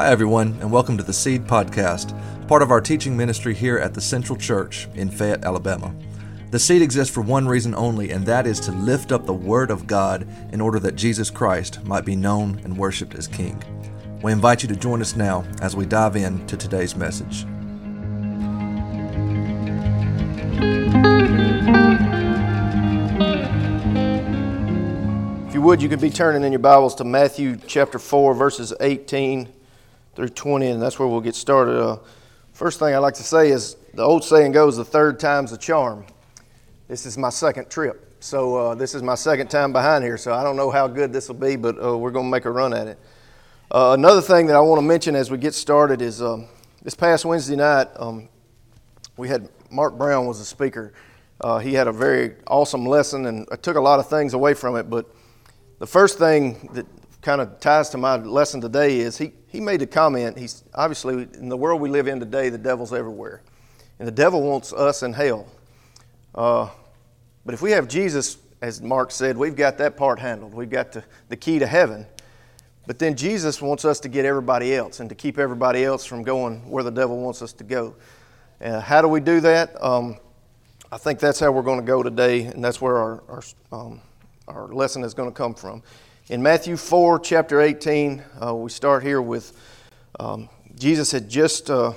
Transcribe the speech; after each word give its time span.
Hi, 0.00 0.08
everyone, 0.08 0.56
and 0.62 0.72
welcome 0.72 0.96
to 0.96 1.02
the 1.02 1.12
Seed 1.12 1.44
Podcast, 1.44 2.16
part 2.48 2.62
of 2.62 2.70
our 2.70 2.80
teaching 2.80 3.14
ministry 3.14 3.52
here 3.52 3.76
at 3.76 3.92
the 3.92 4.00
Central 4.00 4.38
Church 4.38 4.88
in 4.94 5.10
Fayette, 5.10 5.44
Alabama. 5.44 5.94
The 6.50 6.58
Seed 6.58 6.80
exists 6.80 7.12
for 7.12 7.20
one 7.20 7.46
reason 7.46 7.74
only, 7.74 8.10
and 8.10 8.24
that 8.24 8.46
is 8.46 8.60
to 8.60 8.72
lift 8.72 9.12
up 9.12 9.26
the 9.26 9.34
Word 9.34 9.70
of 9.70 9.86
God 9.86 10.26
in 10.54 10.60
order 10.62 10.78
that 10.80 10.96
Jesus 10.96 11.28
Christ 11.28 11.84
might 11.84 12.06
be 12.06 12.16
known 12.16 12.62
and 12.64 12.78
worshiped 12.78 13.14
as 13.14 13.28
King. 13.28 13.62
We 14.22 14.32
invite 14.32 14.62
you 14.62 14.70
to 14.70 14.74
join 14.74 15.02
us 15.02 15.16
now 15.16 15.44
as 15.60 15.76
we 15.76 15.84
dive 15.84 16.16
into 16.16 16.56
today's 16.56 16.96
message. 16.96 17.44
If 25.46 25.52
you 25.52 25.60
would, 25.60 25.82
you 25.82 25.90
could 25.90 26.00
be 26.00 26.08
turning 26.08 26.42
in 26.42 26.52
your 26.52 26.58
Bibles 26.58 26.94
to 26.94 27.04
Matthew 27.04 27.58
chapter 27.66 27.98
4, 27.98 28.32
verses 28.32 28.72
18 28.80 29.59
through 30.20 30.28
20, 30.28 30.66
and 30.66 30.82
that's 30.82 30.98
where 30.98 31.08
we'll 31.08 31.22
get 31.22 31.34
started. 31.34 31.82
Uh, 31.82 31.96
first 32.52 32.78
thing 32.78 32.94
I'd 32.94 32.98
like 32.98 33.14
to 33.14 33.22
say 33.22 33.48
is 33.48 33.76
the 33.94 34.02
old 34.02 34.22
saying 34.22 34.52
goes, 34.52 34.76
the 34.76 34.84
third 34.84 35.18
time's 35.18 35.50
a 35.52 35.56
charm. 35.56 36.04
This 36.88 37.06
is 37.06 37.16
my 37.16 37.30
second 37.30 37.70
trip. 37.70 38.14
So 38.20 38.54
uh, 38.56 38.74
this 38.74 38.94
is 38.94 39.02
my 39.02 39.14
second 39.14 39.48
time 39.48 39.72
behind 39.72 40.04
here, 40.04 40.18
so 40.18 40.34
I 40.34 40.42
don't 40.42 40.56
know 40.56 40.70
how 40.70 40.88
good 40.88 41.10
this 41.10 41.28
will 41.28 41.36
be, 41.36 41.56
but 41.56 41.82
uh, 41.82 41.96
we're 41.96 42.10
going 42.10 42.26
to 42.26 42.30
make 42.30 42.44
a 42.44 42.50
run 42.50 42.74
at 42.74 42.86
it. 42.86 42.98
Uh, 43.70 43.96
another 43.98 44.20
thing 44.20 44.46
that 44.48 44.56
I 44.56 44.60
want 44.60 44.78
to 44.78 44.86
mention 44.86 45.16
as 45.16 45.30
we 45.30 45.38
get 45.38 45.54
started 45.54 46.02
is 46.02 46.20
um, 46.20 46.46
this 46.82 46.94
past 46.94 47.24
Wednesday 47.24 47.56
night, 47.56 47.88
um, 47.96 48.28
we 49.16 49.26
had 49.26 49.48
Mark 49.70 49.96
Brown 49.96 50.26
was 50.26 50.38
a 50.38 50.44
speaker. 50.44 50.92
Uh, 51.40 51.60
he 51.60 51.72
had 51.72 51.88
a 51.88 51.92
very 51.92 52.34
awesome 52.46 52.84
lesson, 52.84 53.24
and 53.24 53.48
I 53.50 53.56
took 53.56 53.76
a 53.76 53.80
lot 53.80 53.98
of 53.98 54.10
things 54.10 54.34
away 54.34 54.52
from 54.52 54.76
it, 54.76 54.90
but 54.90 55.06
the 55.78 55.86
first 55.86 56.18
thing 56.18 56.68
that 56.74 56.84
kind 57.22 57.40
of 57.40 57.60
ties 57.60 57.90
to 57.90 57.98
my 57.98 58.16
lesson 58.16 58.60
today 58.60 59.00
is 59.00 59.18
he, 59.18 59.32
he 59.48 59.60
made 59.60 59.82
a 59.82 59.86
comment. 59.86 60.38
He's 60.38 60.64
obviously 60.74 61.28
in 61.34 61.48
the 61.48 61.56
world 61.56 61.80
we 61.80 61.88
live 61.88 62.08
in 62.08 62.18
today, 62.18 62.48
the 62.48 62.58
devil's 62.58 62.92
everywhere, 62.92 63.42
and 63.98 64.08
the 64.08 64.12
devil 64.12 64.42
wants 64.42 64.72
us 64.72 65.02
in 65.02 65.12
hell. 65.12 65.46
Uh, 66.34 66.68
but 67.44 67.54
if 67.54 67.62
we 67.62 67.72
have 67.72 67.88
Jesus, 67.88 68.38
as 68.62 68.80
Mark 68.80 69.10
said, 69.10 69.36
we've 69.36 69.56
got 69.56 69.78
that 69.78 69.96
part 69.96 70.18
handled. 70.18 70.54
We've 70.54 70.70
got 70.70 70.92
the, 70.92 71.04
the 71.28 71.36
key 71.36 71.58
to 71.58 71.66
heaven. 71.66 72.06
But 72.86 72.98
then 72.98 73.14
Jesus 73.14 73.60
wants 73.60 73.84
us 73.84 74.00
to 74.00 74.08
get 74.08 74.24
everybody 74.24 74.74
else 74.74 75.00
and 75.00 75.08
to 75.08 75.14
keep 75.14 75.38
everybody 75.38 75.84
else 75.84 76.04
from 76.04 76.22
going 76.22 76.68
where 76.68 76.82
the 76.82 76.90
devil 76.90 77.20
wants 77.20 77.42
us 77.42 77.52
to 77.54 77.64
go. 77.64 77.94
Uh, 78.60 78.80
how 78.80 79.00
do 79.00 79.08
we 79.08 79.20
do 79.20 79.40
that? 79.40 79.82
Um, 79.82 80.18
I 80.92 80.98
think 80.98 81.18
that's 81.18 81.38
how 81.38 81.52
we're 81.52 81.62
going 81.62 81.80
to 81.80 81.86
go 81.86 82.02
today, 82.02 82.42
and 82.42 82.64
that's 82.64 82.80
where 82.80 82.96
our, 82.96 83.22
our 83.28 83.42
um, 83.70 84.00
our 84.48 84.68
lesson 84.68 85.04
is 85.04 85.14
going 85.14 85.28
to 85.30 85.34
come 85.34 85.54
from. 85.54 85.82
In 86.30 86.44
Matthew 86.44 86.76
4, 86.76 87.18
chapter 87.18 87.60
18, 87.60 88.22
uh, 88.40 88.54
we 88.54 88.70
start 88.70 89.02
here 89.02 89.20
with 89.20 89.52
um, 90.20 90.48
Jesus 90.78 91.10
had 91.10 91.28
just 91.28 91.68
uh, 91.68 91.92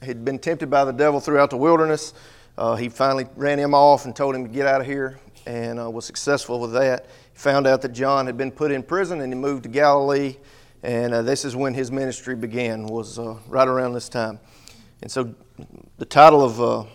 had 0.00 0.24
been 0.24 0.38
tempted 0.38 0.70
by 0.70 0.86
the 0.86 0.94
devil 0.94 1.20
throughout 1.20 1.50
the 1.50 1.58
wilderness. 1.58 2.14
Uh, 2.56 2.74
he 2.76 2.88
finally 2.88 3.26
ran 3.36 3.58
him 3.58 3.74
off 3.74 4.06
and 4.06 4.16
told 4.16 4.34
him 4.34 4.44
to 4.44 4.48
get 4.48 4.66
out 4.66 4.80
of 4.80 4.86
here, 4.86 5.20
and 5.44 5.78
uh, 5.78 5.90
was 5.90 6.06
successful 6.06 6.58
with 6.58 6.72
that. 6.72 7.04
He 7.34 7.38
found 7.38 7.66
out 7.66 7.82
that 7.82 7.92
John 7.92 8.24
had 8.24 8.38
been 8.38 8.50
put 8.50 8.72
in 8.72 8.82
prison, 8.82 9.20
and 9.20 9.30
he 9.30 9.38
moved 9.38 9.64
to 9.64 9.68
Galilee. 9.68 10.36
And 10.82 11.12
uh, 11.12 11.20
this 11.20 11.44
is 11.44 11.54
when 11.54 11.74
his 11.74 11.92
ministry 11.92 12.36
began. 12.36 12.86
Was 12.86 13.18
uh, 13.18 13.36
right 13.46 13.68
around 13.68 13.92
this 13.92 14.08
time. 14.08 14.40
And 15.02 15.12
so, 15.12 15.34
the 15.98 16.06
title 16.06 16.42
of 16.42 16.88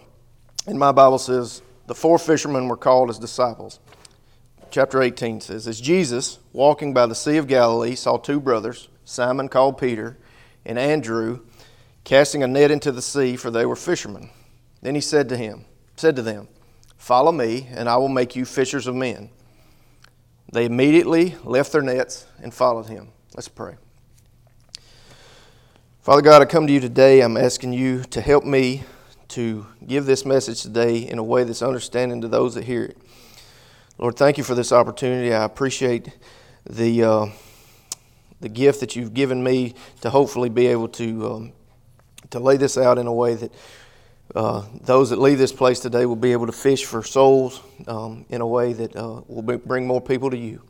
in 0.65 0.79
my 0.79 0.91
Bible 0.91 1.19
says 1.19 1.61
the 1.85 1.93
four 1.93 2.17
fishermen 2.17 2.67
were 2.67 2.75
called 2.75 3.11
as 3.11 3.19
disciples 3.19 3.79
chapter 4.75 5.01
18 5.01 5.39
says, 5.39 5.69
As 5.69 5.79
Jesus, 5.79 6.39
walking 6.51 6.93
by 6.93 7.05
the 7.05 7.15
Sea 7.15 7.37
of 7.37 7.47
Galilee, 7.47 7.95
saw 7.95 8.17
two 8.17 8.41
brothers, 8.41 8.89
Simon 9.05 9.47
called 9.47 9.77
Peter, 9.77 10.17
and 10.65 10.77
Andrew, 10.77 11.39
casting 12.03 12.43
a 12.43 12.47
net 12.47 12.71
into 12.71 12.91
the 12.91 13.01
sea, 13.01 13.37
for 13.37 13.49
they 13.49 13.65
were 13.65 13.77
fishermen. 13.77 14.31
Then 14.81 14.93
he 14.93 14.99
said 14.99 15.29
to 15.29 15.37
him, 15.37 15.63
said 15.95 16.17
to 16.17 16.21
them, 16.21 16.49
Follow 16.97 17.31
me, 17.31 17.69
and 17.71 17.87
I 17.87 17.95
will 17.95 18.09
make 18.09 18.35
you 18.35 18.43
fishers 18.43 18.85
of 18.85 18.95
men. 18.95 19.29
They 20.51 20.65
immediately 20.65 21.37
left 21.45 21.71
their 21.71 21.81
nets 21.81 22.25
and 22.43 22.53
followed 22.53 22.87
him. 22.87 23.13
Let's 23.33 23.47
pray. 23.47 23.75
Father 26.01 26.21
God, 26.21 26.41
I 26.41 26.45
come 26.45 26.67
to 26.67 26.73
you 26.73 26.81
today. 26.81 27.21
I'm 27.21 27.37
asking 27.37 27.71
you 27.71 28.03
to 28.03 28.19
help 28.19 28.43
me 28.43 28.83
to 29.29 29.67
give 29.87 30.05
this 30.05 30.25
message 30.25 30.63
today 30.63 30.97
in 30.97 31.17
a 31.17 31.23
way 31.23 31.45
that's 31.45 31.61
understanding 31.61 32.19
to 32.19 32.27
those 32.27 32.55
that 32.55 32.65
hear 32.65 32.83
it. 32.83 32.97
Lord, 33.97 34.17
thank 34.17 34.37
you 34.37 34.43
for 34.43 34.55
this 34.55 34.73
opportunity. 34.73 35.33
I 35.33 35.45
appreciate 35.45 36.09
the, 36.69 37.03
uh, 37.03 37.25
the 38.41 38.49
gift 38.49 38.81
that 38.81 38.97
you've 38.97 39.13
given 39.13 39.41
me 39.41 39.73
to 40.01 40.09
hopefully 40.09 40.49
be 40.49 40.67
able 40.67 40.89
to, 40.89 41.31
um, 41.31 41.53
to 42.31 42.39
lay 42.39 42.57
this 42.57 42.77
out 42.77 42.97
in 42.97 43.07
a 43.07 43.13
way 43.13 43.35
that 43.35 43.53
uh, 44.35 44.65
those 44.81 45.11
that 45.11 45.19
leave 45.19 45.37
this 45.37 45.53
place 45.53 45.79
today 45.79 46.05
will 46.05 46.17
be 46.17 46.33
able 46.33 46.45
to 46.45 46.51
fish 46.51 46.83
for 46.83 47.03
souls 47.03 47.61
um, 47.87 48.25
in 48.27 48.41
a 48.41 48.47
way 48.47 48.73
that 48.73 48.93
uh, 48.97 49.21
will 49.27 49.41
be, 49.41 49.55
bring 49.55 49.87
more 49.87 50.01
people 50.01 50.29
to 50.29 50.37
you. 50.37 50.61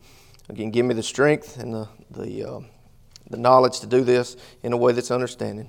Again, 0.50 0.70
give 0.70 0.86
me 0.86 0.94
the 0.94 1.02
strength 1.02 1.58
and 1.58 1.74
the, 1.74 1.90
the, 2.12 2.48
uh, 2.48 2.60
the 3.32 3.38
knowledge 3.38 3.80
to 3.80 3.88
do 3.88 4.04
this 4.04 4.38
in 4.62 4.72
a 4.72 4.78
way 4.78 4.92
that's 4.94 5.10
understanding. 5.10 5.68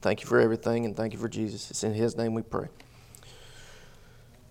Thank 0.00 0.22
you 0.22 0.26
for 0.26 0.40
everything, 0.40 0.84
and 0.84 0.96
thank 0.96 1.12
you 1.12 1.20
for 1.20 1.28
Jesus. 1.28 1.70
It's 1.70 1.84
in 1.84 1.94
His 1.94 2.16
name 2.16 2.34
we 2.34 2.42
pray. 2.42 2.66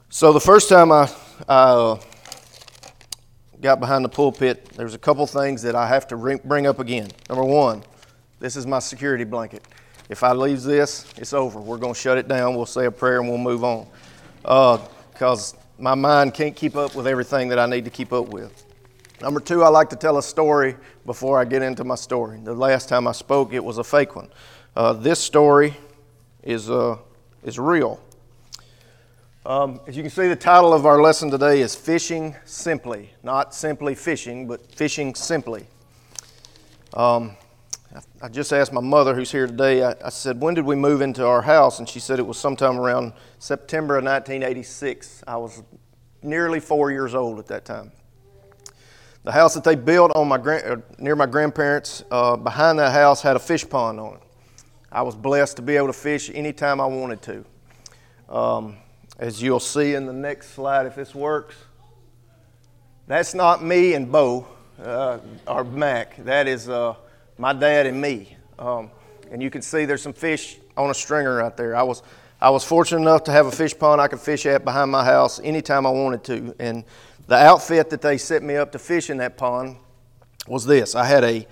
So, 0.10 0.32
the 0.32 0.40
first 0.40 0.70
time 0.70 0.94
I, 0.94 1.12
I 1.50 1.64
uh, 1.64 2.00
got 3.66 3.80
behind 3.80 4.06
the 4.06 4.10
pulpit, 4.10 4.64
there's 4.76 4.94
a 4.94 5.00
couple 5.00 5.26
things 5.26 5.64
that 5.64 5.74
I 5.76 5.88
have 5.88 6.08
to 6.10 6.40
bring 6.44 6.68
up 6.68 6.78
again. 6.78 7.10
Number 7.28 7.44
one, 7.44 7.82
this 8.40 8.56
is 8.56 8.68
my 8.68 8.78
security 8.78 9.24
blanket. 9.24 9.64
If 10.08 10.22
I 10.22 10.34
leave 10.34 10.62
this, 10.62 11.12
it's 11.18 11.34
over. 11.34 11.60
We're 11.60 11.80
going 11.80 11.96
to 11.96 12.00
shut 12.00 12.20
it 12.20 12.28
down. 12.28 12.56
We'll 12.56 12.68
say 12.68 12.86
a 12.86 12.92
prayer 12.92 13.20
and 13.20 13.28
we'll 13.28 13.40
move 13.40 13.64
on. 13.64 13.88
Because 14.44 15.56
uh, 15.56 15.58
my 15.80 15.96
mind 15.96 16.36
can't 16.36 16.56
keep 16.56 16.76
up 16.76 16.94
with 16.94 17.08
everything 17.08 17.50
that 17.50 17.58
I 17.58 17.66
need 17.66 17.86
to 17.86 17.90
keep 17.90 18.14
up 18.14 18.28
with. 18.28 18.66
Number 19.20 19.40
two, 19.40 19.64
I 19.64 19.70
like 19.70 19.90
to 19.90 19.96
tell 19.96 20.20
a 20.20 20.24
story 20.24 20.76
before 21.08 21.40
I 21.40 21.46
get 21.46 21.64
into 21.64 21.84
my 21.84 21.96
story. 21.96 22.40
The 22.44 22.54
last 22.54 22.88
time 22.88 23.08
I 23.08 23.14
spoke, 23.14 23.52
it 23.52 23.64
was 23.64 23.80
a 23.80 23.84
fake 23.84 24.16
one. 24.16 24.30
Uh, 24.76 24.94
this 24.94 25.20
story 25.20 25.74
is, 26.44 26.70
uh, 26.70 26.98
is 27.44 27.58
real. 27.58 28.00
Um, 29.46 29.80
as 29.86 29.96
you 29.96 30.02
can 30.02 30.10
see, 30.10 30.28
the 30.28 30.36
title 30.36 30.74
of 30.74 30.88
our 30.88 31.00
lesson 31.00 31.30
today 31.30 31.62
is 31.62 31.76
Fishing 31.76 32.36
Simply. 32.46 33.12
Not 33.22 33.54
simply 33.54 33.94
fishing, 33.94 34.48
but 34.48 34.72
fishing 34.72 35.14
simply. 35.14 35.68
Um, 36.96 37.38
I, 38.24 38.28
just 38.28 38.52
asked 38.52 38.74
my 38.74 38.82
mother, 38.82 39.14
who's 39.14 39.32
here 39.32 39.46
today, 39.46 39.84
I, 39.84 39.94
I, 40.04 40.10
said, 40.10 40.42
When 40.42 40.56
did 40.56 40.66
we 40.66 40.76
move 40.76 41.02
into 41.02 41.24
our 41.24 41.44
house? 41.44 41.78
And 41.78 41.88
she 41.88 42.00
said 42.00 42.18
it 42.18 42.26
was 42.26 42.40
sometime 42.40 42.80
around 42.80 43.14
September 43.38 44.00
of 44.00 44.04
1986. 44.06 45.24
I 45.28 45.38
was 45.38 45.62
nearly 46.24 46.60
four 46.60 46.90
years 46.90 47.14
old 47.14 47.38
at 47.38 47.46
that 47.46 47.66
time. 47.66 47.92
The 49.26 49.32
house 49.32 49.54
that 49.54 49.64
they 49.64 49.76
built 49.76 50.12
on 50.16 50.28
my 50.28 50.38
uh, 50.38 50.78
near 50.98 51.16
my 51.16 51.28
grandparents, 51.28 52.04
uh, 52.10 52.36
behind 52.36 52.80
that 52.80 52.94
house, 52.94 53.22
had 53.22 53.36
a 53.36 53.40
fish 53.40 53.70
pond 53.70 54.00
on 54.00 54.16
it. 54.16 54.22
I 54.92 55.04
was 55.04 55.14
blessed 55.14 55.58
to 55.58 55.62
be 55.62 55.76
able 55.76 55.88
to 55.88 55.94
fish 55.94 56.32
anytime 56.34 56.82
I 56.82 56.88
wanted 56.88 57.22
to. 57.22 57.46
Um, 58.28 58.78
as 59.18 59.42
you'll 59.42 59.60
see 59.60 59.94
in 59.94 60.06
the 60.06 60.14
next 60.14 60.52
slide, 60.52 60.86
if 60.86 60.96
this 60.96 61.16
works. 61.16 61.56
That's 63.08 63.34
not 63.34 63.64
me 63.64 63.94
and 63.94 64.12
Bo 64.12 64.48
uh, 64.84 65.20
or 65.48 65.64
Mac. 65.64 66.18
That 66.26 66.48
is 66.48 66.68
uh, 66.68 66.96
my 67.38 67.54
dad 67.54 67.86
and 67.86 68.02
me. 68.02 68.36
Um, 68.58 68.90
and 69.32 69.42
you 69.42 69.50
can 69.50 69.62
see 69.62 69.86
there's 69.86 70.02
some 70.02 70.14
fish 70.14 70.58
on 70.76 70.90
a 70.90 70.94
stringer 70.94 71.36
right 71.36 71.56
there. 71.56 71.76
I 71.76 71.84
was, 71.84 72.04
I 72.42 72.50
was 72.50 72.64
fortunate 72.64 73.02
enough 73.02 73.24
to 73.26 73.32
have 73.32 73.46
a 73.46 73.52
fish 73.52 73.78
pond 73.78 74.02
I 74.02 74.08
could 74.08 74.20
fish 74.20 74.46
at 74.46 74.64
behind 74.64 74.92
my 74.92 75.04
house 75.04 75.40
anytime 75.44 75.86
I 75.86 75.92
wanted 75.92 76.24
to. 76.26 76.56
And 76.60 76.84
the 77.28 77.36
outfit 77.36 77.90
that 77.90 78.02
they 78.02 78.18
set 78.18 78.44
me 78.44 78.56
up 78.56 78.72
to 78.74 78.80
fish 78.80 79.10
in 79.10 79.18
that 79.18 79.38
pond 79.38 79.78
was 80.48 80.66
this 80.66 80.96
I 80.96 81.06
had 81.06 81.24
a 81.24 81.48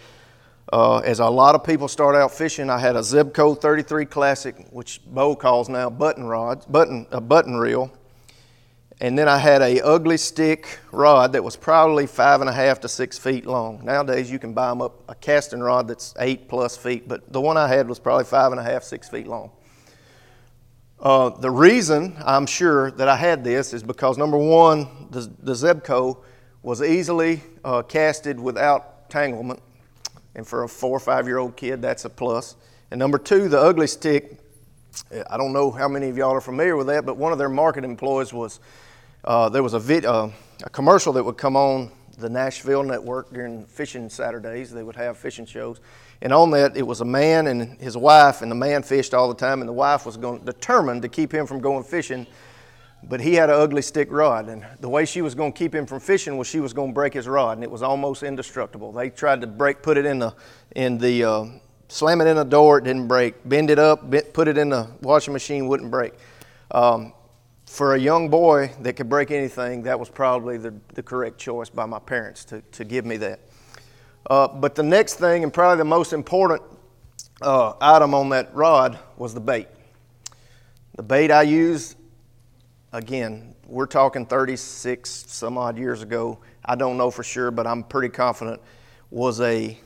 uh, 0.72 1.00
as 1.00 1.20
a 1.20 1.28
lot 1.28 1.56
of 1.56 1.64
people 1.64 1.88
start 1.88 2.16
out 2.16 2.32
fishing, 2.32 2.70
I 2.70 2.80
had 2.80 2.96
a 2.96 3.00
Zebco 3.00 3.60
33 3.60 4.06
Classic, 4.06 4.68
which 4.72 5.02
Bo 5.06 5.36
calls 5.36 5.68
now 5.68 5.90
button 5.90 6.24
rod, 6.24 6.66
button 6.72 7.06
a 7.12 7.20
button 7.20 7.58
reel, 7.58 7.92
and 9.02 9.18
then 9.18 9.28
I 9.28 9.38
had 9.38 9.62
a 9.62 9.82
ugly 9.82 10.18
stick 10.18 10.80
rod 10.92 11.34
that 11.34 11.44
was 11.44 11.58
probably 11.58 12.08
five 12.08 12.40
and 12.40 12.50
a 12.50 12.54
half 12.54 12.80
to 12.82 12.88
six 12.88 13.18
feet 13.18 13.46
long. 13.46 13.84
Nowadays, 13.84 14.32
you 14.32 14.40
can 14.40 14.54
buy 14.54 14.70
them 14.70 14.82
up 14.82 15.04
a 15.10 15.16
casting 15.16 15.60
rod 15.60 15.88
that's 15.88 16.14
eight 16.20 16.48
plus 16.48 16.78
feet, 16.78 17.08
but 17.08 17.32
the 17.32 17.42
one 17.42 17.58
I 17.58 17.68
had 17.68 17.90
was 17.90 18.00
probably 18.00 18.26
five 18.26 18.52
and 18.52 18.62
a 18.62 18.64
half, 18.64 18.84
six 18.84 19.10
feet 19.10 19.28
long. 19.28 19.52
Uh, 21.00 21.30
the 21.30 21.52
reason 21.52 22.16
I'm 22.24 22.46
sure 22.46 22.92
that 22.92 23.10
I 23.10 23.18
had 23.18 23.44
this 23.44 23.74
is 23.74 23.84
because 23.84 24.18
number 24.18 24.38
one, 24.38 25.10
the, 25.12 25.30
the 25.40 25.52
Zebco 25.52 26.24
was 26.62 26.82
easily 26.82 27.42
uh, 27.66 27.82
casted 27.82 28.40
without 28.40 29.10
tanglement 29.10 29.60
and 30.36 30.48
for 30.48 30.64
a 30.64 30.70
four 30.70 30.96
or 30.98 31.00
five 31.00 31.28
year 31.28 31.38
old 31.38 31.56
kid, 31.56 31.82
that's 31.82 32.06
a 32.06 32.10
plus. 32.10 32.56
And 32.92 33.00
number 33.00 33.18
two, 33.18 33.50
the 33.50 33.60
ugly 33.60 33.88
stick. 33.88 34.40
I 35.30 35.38
don't 35.38 35.54
know 35.54 35.72
how 35.72 35.88
many 35.88 36.10
of 36.10 36.18
y'all 36.18 36.34
are 36.34 36.42
familiar 36.42 36.76
with 36.76 36.88
that, 36.88 37.06
but 37.06 37.18
one 37.18 37.32
of 37.32 37.40
their 37.40 37.50
market 37.50 37.84
employees 37.84 38.32
was 38.32 38.60
uh, 39.24 39.50
there 39.50 39.64
was 39.64 39.74
a, 39.74 39.80
vid, 39.80 40.06
uh, 40.06 40.30
a 40.64 40.70
commercial 40.70 41.14
that 41.14 41.24
would 41.24 41.38
come 41.38 41.56
on 41.56 41.92
the 42.18 42.30
Nashville 42.30 42.84
network 42.84 43.34
during 43.34 43.66
fishing 43.66 44.10
Saturdays. 44.10 44.72
They 44.72 44.84
would 44.84 44.96
have 44.96 45.18
fishing 45.18 45.46
shows. 45.46 45.80
And 46.22 46.32
on 46.32 46.52
that, 46.52 46.78
it 46.78 46.84
was 46.84 47.02
a 47.02 47.06
man 47.06 47.48
and 47.48 47.80
his 47.82 47.98
wife, 47.98 48.42
and 48.42 48.52
the 48.52 48.56
man 48.56 48.84
fished 48.84 49.14
all 49.14 49.28
the 49.28 49.36
time, 49.36 49.62
and 49.62 49.68
the 49.68 49.74
wife 49.74 50.06
was 50.06 50.16
going, 50.16 50.44
determined 50.46 51.02
to 51.02 51.10
keep 51.10 51.34
him 51.34 51.48
from 51.48 51.60
going 51.60 51.84
fishing. 51.84 52.28
But 53.10 53.20
he 53.20 53.36
had 53.36 53.50
an 53.50 53.56
ugly 53.56 53.82
stick 53.82 54.12
rod, 54.12 54.48
and 54.48 54.66
the 54.80 54.90
way 54.90 55.06
she 55.06 55.22
was 55.22 55.36
going 55.36 55.52
to 55.52 55.58
keep 55.58 55.76
him 55.76 55.86
from 55.86 56.00
fishing 56.00 56.38
was 56.38 56.48
she 56.48 56.60
was 56.60 56.74
going 56.74 56.92
to 56.92 56.94
break 56.94 57.14
his 57.14 57.28
rod, 57.28 57.58
and 57.58 57.64
it 57.64 57.70
was 57.70 57.84
almost 57.84 58.24
indestructible. 58.24 58.92
They 58.92 59.10
tried 59.10 59.42
to 59.42 59.48
break, 59.48 59.82
put 59.82 59.98
it 59.98 60.06
in 60.06 60.20
the, 60.20 60.34
in 60.76 60.98
the, 60.98 61.24
uh, 61.24 61.46
slam 61.90 62.22
it 62.22 62.28
in 62.28 62.38
the 62.38 62.46
door, 62.46 62.78
it 62.78 62.86
didn't 62.86 63.08
break. 63.08 63.36
Bend 63.48 63.70
it 63.70 63.78
up, 63.78 64.10
put 64.34 64.48
it 64.48 64.58
in 64.58 64.70
the 64.70 64.90
washing 65.02 65.34
machine, 65.34 65.68
wouldn't 65.68 65.92
break. 65.92 66.14
Um, 66.72 67.14
for 67.66 67.96
a 67.96 68.00
young 68.00 68.30
boy 68.30 68.72
that 68.82 68.94
could 68.94 69.10
break 69.10 69.32
anything, 69.32 69.84
that 69.84 70.00
was 70.00 70.10
probably 70.10 70.58
the, 70.58 70.74
the 70.94 71.04
correct 71.04 71.38
choice 71.38 71.70
by 71.70 71.86
my 71.86 72.00
parents 72.00 72.46
to, 72.46 72.62
to 72.72 72.84
give 72.84 73.06
me 73.06 73.18
that. 73.18 73.40
Uh, 74.30 74.48
but 74.48 74.76
the 74.76 74.84
next 74.84 75.16
thing, 75.16 75.44
and 75.44 75.54
probably 75.54 75.78
the 75.78 75.84
most 75.84 76.14
important 76.14 76.62
uh, 77.42 77.74
item 77.82 78.14
on 78.14 78.30
that 78.30 78.54
rod, 78.56 78.98
was 79.18 79.34
the 79.34 79.42
bait. 79.42 79.68
The 80.96 81.04
bait 81.04 81.32
I 81.32 81.42
used, 81.42 81.98
again, 82.94 83.56
we're 83.68 83.88
talking 83.88 84.26
36 84.26 85.10
some 85.28 85.58
odd 85.58 85.78
years 85.78 86.02
ago. 86.02 86.40
I 86.64 86.76
don't 86.76 86.96
know 86.96 87.12
for 87.12 87.24
sure, 87.24 87.52
but 87.52 87.68
I'm 87.68 87.84
pretty 87.84 88.10
confident, 88.10 88.62
was 89.10 89.42
a 89.42 89.78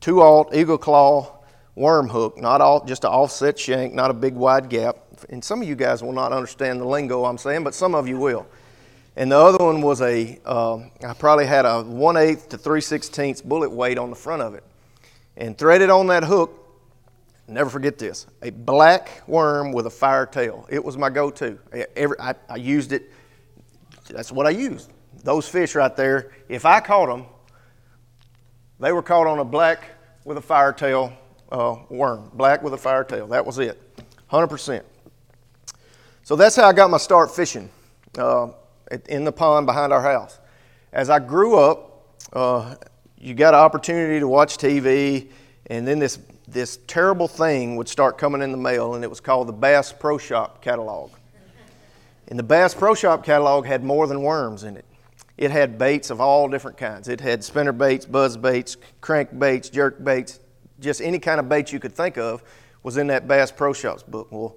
two 0.00 0.22
aught 0.22 0.54
eagle 0.54 0.78
claw 0.78 1.40
worm 1.74 2.08
hook, 2.08 2.38
not 2.38 2.60
all, 2.60 2.84
just 2.84 3.04
an 3.04 3.10
offset 3.10 3.58
shank, 3.58 3.92
not 3.92 4.10
a 4.10 4.14
big 4.14 4.34
wide 4.34 4.68
gap. 4.68 4.96
And 5.28 5.44
some 5.44 5.60
of 5.60 5.68
you 5.68 5.74
guys 5.74 6.02
will 6.02 6.12
not 6.12 6.32
understand 6.32 6.80
the 6.80 6.84
lingo 6.84 7.24
I'm 7.24 7.38
saying, 7.38 7.64
but 7.64 7.74
some 7.74 7.94
of 7.94 8.08
you 8.08 8.18
will. 8.18 8.46
And 9.16 9.30
the 9.30 9.36
other 9.36 9.64
one 9.64 9.82
was 9.82 10.00
a, 10.00 10.40
uh, 10.44 10.76
I 11.06 11.14
probably 11.18 11.46
had 11.46 11.66
a 11.66 11.82
1 11.82 12.16
8 12.16 12.50
to 12.50 12.58
3 12.58 12.80
16 12.80 13.36
bullet 13.44 13.70
weight 13.70 13.98
on 13.98 14.10
the 14.10 14.16
front 14.16 14.42
of 14.42 14.54
it. 14.54 14.64
And 15.36 15.58
threaded 15.58 15.90
on 15.90 16.06
that 16.08 16.24
hook, 16.24 16.63
never 17.48 17.70
forget 17.70 17.98
this, 17.98 18.26
a 18.42 18.50
black 18.50 19.22
worm 19.26 19.72
with 19.72 19.86
a 19.86 19.90
fire 19.90 20.26
tail. 20.26 20.66
It 20.70 20.84
was 20.84 20.96
my 20.96 21.10
go 21.10 21.30
to. 21.30 21.58
I, 22.20 22.34
I 22.48 22.56
used 22.56 22.92
it, 22.92 23.12
that's 24.08 24.32
what 24.32 24.46
I 24.46 24.50
used. 24.50 24.92
Those 25.22 25.48
fish 25.48 25.74
right 25.74 25.94
there, 25.96 26.32
if 26.48 26.64
I 26.64 26.80
caught 26.80 27.08
them, 27.08 27.26
they 28.80 28.92
were 28.92 29.02
caught 29.02 29.26
on 29.26 29.38
a 29.38 29.44
black 29.44 29.84
with 30.24 30.38
a 30.38 30.42
fire 30.42 30.72
tail 30.72 31.12
uh, 31.52 31.76
worm, 31.88 32.30
black 32.34 32.62
with 32.62 32.74
a 32.74 32.78
fire 32.78 33.04
tail. 33.04 33.26
That 33.28 33.44
was 33.44 33.58
it, 33.58 33.80
100%. 34.30 34.82
So 36.22 36.36
that's 36.36 36.56
how 36.56 36.68
I 36.68 36.72
got 36.72 36.90
my 36.90 36.98
start 36.98 37.34
fishing. 37.34 37.70
Uh, 38.16 38.48
in 39.08 39.24
the 39.24 39.32
pond 39.32 39.66
behind 39.66 39.92
our 39.92 40.02
house. 40.02 40.38
As 40.92 41.10
I 41.10 41.18
grew 41.18 41.58
up, 41.58 42.18
uh, 42.32 42.76
you 43.18 43.34
got 43.34 43.54
an 43.54 43.60
opportunity 43.60 44.20
to 44.20 44.28
watch 44.28 44.58
TV, 44.58 45.30
and 45.66 45.86
then 45.86 45.98
this, 45.98 46.18
this 46.46 46.78
terrible 46.86 47.28
thing 47.28 47.76
would 47.76 47.88
start 47.88 48.18
coming 48.18 48.42
in 48.42 48.52
the 48.52 48.58
mail, 48.58 48.94
and 48.94 49.04
it 49.04 49.10
was 49.10 49.20
called 49.20 49.48
the 49.48 49.52
Bass 49.52 49.92
Pro 49.92 50.18
Shop 50.18 50.62
catalog. 50.62 51.10
And 52.28 52.38
the 52.38 52.42
Bass 52.42 52.74
Pro 52.74 52.94
Shop 52.94 53.24
catalog 53.24 53.66
had 53.66 53.84
more 53.84 54.06
than 54.06 54.22
worms 54.22 54.64
in 54.64 54.76
it. 54.76 54.84
It 55.36 55.50
had 55.50 55.78
baits 55.78 56.10
of 56.10 56.20
all 56.20 56.48
different 56.48 56.76
kinds. 56.76 57.08
It 57.08 57.20
had 57.20 57.42
spinner 57.42 57.72
baits, 57.72 58.06
buzz 58.06 58.36
baits, 58.36 58.76
crank 59.00 59.36
baits, 59.38 59.68
jerk 59.68 60.02
baits, 60.02 60.38
just 60.80 61.00
any 61.00 61.18
kind 61.18 61.40
of 61.40 61.48
bait 61.48 61.72
you 61.72 61.80
could 61.80 61.92
think 61.92 62.18
of 62.18 62.42
was 62.82 62.96
in 62.96 63.08
that 63.08 63.26
Bass 63.26 63.50
Pro 63.50 63.72
Shops 63.72 64.02
book. 64.02 64.28
Well, 64.30 64.56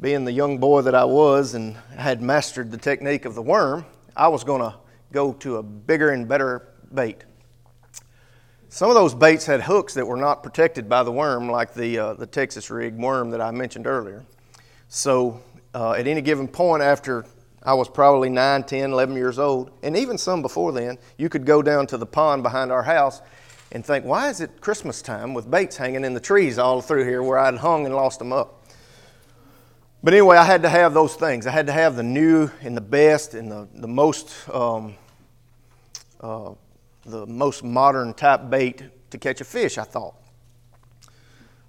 being 0.00 0.24
the 0.24 0.32
young 0.32 0.58
boy 0.58 0.82
that 0.82 0.94
I 0.94 1.04
was 1.04 1.54
and 1.54 1.76
had 1.96 2.20
mastered 2.20 2.70
the 2.70 2.76
technique 2.76 3.24
of 3.24 3.34
the 3.34 3.42
worm, 3.42 3.86
I 4.16 4.28
was 4.28 4.44
going 4.44 4.60
to 4.60 4.74
go 5.12 5.32
to 5.34 5.56
a 5.56 5.62
bigger 5.62 6.10
and 6.10 6.28
better 6.28 6.68
bait. 6.92 7.24
Some 8.68 8.90
of 8.90 8.96
those 8.96 9.14
baits 9.14 9.46
had 9.46 9.62
hooks 9.62 9.94
that 9.94 10.06
were 10.06 10.16
not 10.16 10.42
protected 10.42 10.88
by 10.88 11.04
the 11.04 11.12
worm, 11.12 11.48
like 11.48 11.72
the, 11.72 11.98
uh, 11.98 12.14
the 12.14 12.26
Texas 12.26 12.68
rig 12.68 12.96
worm 12.96 13.30
that 13.30 13.40
I 13.40 13.52
mentioned 13.52 13.86
earlier. 13.86 14.24
So, 14.88 15.40
uh, 15.72 15.92
at 15.92 16.06
any 16.06 16.20
given 16.20 16.48
point 16.48 16.82
after 16.82 17.24
I 17.62 17.74
was 17.74 17.88
probably 17.88 18.28
9, 18.28 18.64
10, 18.64 18.90
11 18.92 19.14
years 19.14 19.38
old, 19.38 19.70
and 19.82 19.96
even 19.96 20.18
some 20.18 20.42
before 20.42 20.72
then, 20.72 20.98
you 21.16 21.28
could 21.28 21.46
go 21.46 21.62
down 21.62 21.86
to 21.88 21.96
the 21.96 22.06
pond 22.06 22.42
behind 22.42 22.72
our 22.72 22.82
house 22.82 23.22
and 23.70 23.84
think, 23.84 24.04
why 24.04 24.30
is 24.30 24.40
it 24.40 24.60
Christmas 24.60 25.00
time 25.00 25.32
with 25.32 25.50
baits 25.50 25.76
hanging 25.76 26.04
in 26.04 26.14
the 26.14 26.20
trees 26.20 26.58
all 26.58 26.80
through 26.80 27.04
here 27.04 27.22
where 27.22 27.38
I'd 27.38 27.56
hung 27.56 27.86
and 27.86 27.94
lost 27.94 28.18
them 28.18 28.32
up? 28.32 28.64
But 30.02 30.12
anyway, 30.12 30.36
I 30.36 30.44
had 30.44 30.62
to 30.62 30.68
have 30.68 30.92
those 30.92 31.14
things. 31.14 31.46
I 31.46 31.50
had 31.50 31.66
to 31.66 31.72
have 31.72 31.96
the 31.96 32.02
new 32.02 32.50
and 32.62 32.76
the 32.76 32.80
best 32.80 33.34
and 33.34 33.50
the, 33.50 33.68
the 33.74 33.88
most 33.88 34.32
um, 34.52 34.94
uh, 36.20 36.52
the 37.06 37.26
most 37.26 37.64
modern 37.64 38.12
type 38.12 38.50
bait 38.50 38.82
to 39.10 39.18
catch 39.18 39.40
a 39.40 39.44
fish, 39.44 39.78
I 39.78 39.84
thought. 39.84 40.14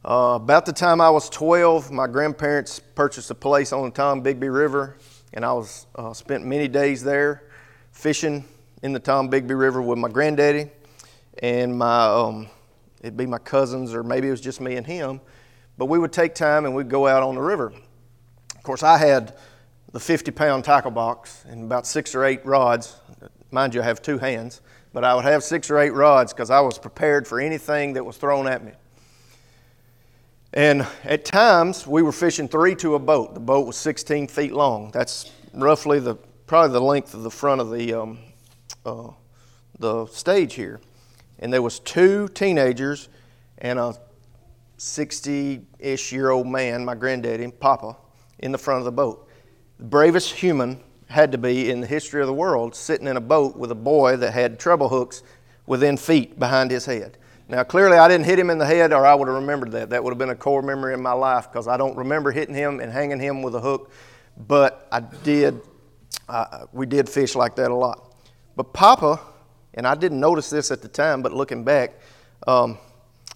Uh, 0.04 0.36
about 0.36 0.66
the 0.66 0.74
time 0.74 1.00
I 1.00 1.10
was 1.10 1.30
12, 1.30 1.92
my 1.92 2.08
grandparents 2.08 2.80
purchased 2.80 3.32
a 3.32 3.36
place 3.36 3.72
on 3.72 3.86
the 3.86 3.92
Tom 3.92 4.22
Tombigbee 4.22 4.54
River, 4.54 4.98
and 5.34 5.46
I 5.46 5.54
was 5.54 5.86
uh, 5.96 6.14
spent 6.14 6.46
many 6.46 6.68
days 6.68 7.04
there 7.04 7.44
fishing 7.92 8.46
in 8.84 8.94
the 8.94 9.00
Tom 9.00 9.30
Tombigbee 9.30 9.58
River 9.58 9.82
with 9.82 9.98
my 9.98 10.10
granddaddy 10.10 10.70
and 11.40 11.78
my 11.78 12.06
um, 12.06 12.48
it'd 13.02 13.18
be 13.18 13.26
my 13.26 13.38
cousins 13.38 13.94
or 13.94 14.04
maybe 14.04 14.28
it 14.28 14.32
was 14.32 14.42
just 14.42 14.62
me 14.62 14.76
and 14.76 14.86
him. 14.86 15.22
But 15.78 15.86
we 15.86 16.00
would 16.00 16.12
take 16.12 16.34
time 16.34 16.66
and 16.66 16.74
we'd 16.74 16.90
go 16.90 17.06
out 17.08 17.22
on 17.22 17.36
the 17.36 17.42
river 17.42 17.72
Of 18.56 18.64
course, 18.64 18.82
I 18.82 18.98
had 18.98 19.36
the 19.92 20.00
50 20.00 20.32
pound 20.32 20.64
tackle 20.64 20.92
box 20.92 21.46
and 21.48 21.64
about 21.64 21.86
six 21.86 22.16
or 22.16 22.24
eight 22.26 22.46
rods. 22.46 22.96
Mind 23.52 23.74
you, 23.74 23.82
I 23.82 23.86
have 23.86 24.02
two 24.02 24.18
hands, 24.18 24.62
but 24.98 25.04
I 25.04 25.14
would 25.14 25.26
have 25.26 25.44
six 25.44 25.70
or 25.70 25.78
eight 25.78 25.94
rods 25.94 26.34
because 26.34 26.50
I 26.50 26.60
was 26.60 26.80
prepared 26.80 27.28
for 27.28 27.40
anything 27.40 27.94
that 27.94 28.04
was 28.04 28.18
thrown 28.18 28.48
at 28.48 28.66
me. 28.66 28.72
And 30.54 30.88
at 31.04 31.24
times, 31.24 31.86
we 31.86 32.02
were 32.02 32.12
fishing 32.12 32.48
three 32.48 32.74
to 32.78 32.96
a 32.96 33.00
boat. 33.00 33.36
The 33.36 33.40
boat 33.40 33.68
was 33.68 33.78
16 33.78 34.28
feet 34.28 34.54
long. 34.54 34.90
That's 34.90 35.32
roughly 35.54 36.00
the 36.00 36.16
probably 36.48 36.74
the 36.74 36.82
length 36.82 37.14
of 37.14 37.22
the 37.22 37.30
front 37.30 37.62
of 37.62 37.70
the 37.70 37.94
um, 37.94 38.18
uh, 38.88 39.10
the 39.78 40.08
stage 40.08 40.56
here. 40.56 40.82
And 41.38 41.54
there 41.54 41.62
was 41.62 41.78
two 41.78 42.28
teenagers 42.30 43.08
and 43.60 43.78
a 43.78 43.94
60-ish 44.80 46.12
year 46.12 46.32
old 46.32 46.48
man, 46.48 46.84
my 46.84 46.96
granddaddy, 46.96 47.52
Papa, 47.52 47.96
in 48.40 48.52
the 48.52 48.58
front 48.58 48.80
of 48.80 48.86
the 48.86 48.92
boat. 48.92 49.30
The 49.78 49.86
bravest 49.86 50.34
human 50.34 50.82
had 51.08 51.32
to 51.32 51.38
be 51.38 51.70
in 51.70 51.82
the 51.82 51.88
history 51.88 52.22
of 52.22 52.28
the 52.28 52.34
world 52.34 52.76
sitting 52.76 53.08
in 53.08 53.18
a 53.18 53.22
boat 53.22 53.56
with 53.56 53.72
a 53.72 53.76
boy 53.76 54.18
that 54.18 54.34
had 54.34 54.60
treble 54.60 54.90
hooks 54.90 55.24
within 55.66 55.98
feet 55.98 56.38
behind 56.40 56.70
his 56.70 56.86
head. 56.86 57.18
Now, 57.50 57.64
clearly, 57.64 57.98
I 57.98 58.10
didn't 58.10 58.26
hit 58.26 58.38
him 58.38 58.50
in 58.50 58.58
the 58.58 58.66
head, 58.66 58.92
or 58.92 59.06
I 59.06 59.16
would 59.16 59.30
have 59.30 59.36
remembered 59.36 59.72
that. 59.72 59.90
That 59.90 60.04
would 60.04 60.12
have 60.12 60.18
been 60.18 60.32
a 60.32 60.36
core 60.36 60.62
memory 60.62 60.94
in 60.94 61.02
my 61.02 61.14
life 61.14 61.50
because 61.50 61.68
I 61.68 61.78
don't 61.78 61.96
remember 61.96 62.32
hitting 62.32 62.56
him 62.56 62.82
and 62.82 62.92
hanging 62.92 63.20
him 63.20 63.42
with 63.42 63.56
a 63.56 63.62
hook, 63.62 63.92
but 64.48 64.86
I 64.92 65.00
did. 65.00 65.62
Uh, 66.28 66.66
we 66.74 66.86
did 66.86 67.08
fish 67.08 67.36
like 67.36 67.56
that 67.56 67.72
a 67.72 67.76
lot. 67.76 68.16
But 68.58 68.74
Papa, 68.74 69.22
and 69.76 69.88
I 69.88 69.96
didn't 69.96 70.20
notice 70.20 70.50
this 70.50 70.72
at 70.72 70.82
the 70.82 70.90
time, 70.90 71.22
but 71.22 71.32
looking 71.32 71.64
back, 71.64 71.94
um, 72.48 72.78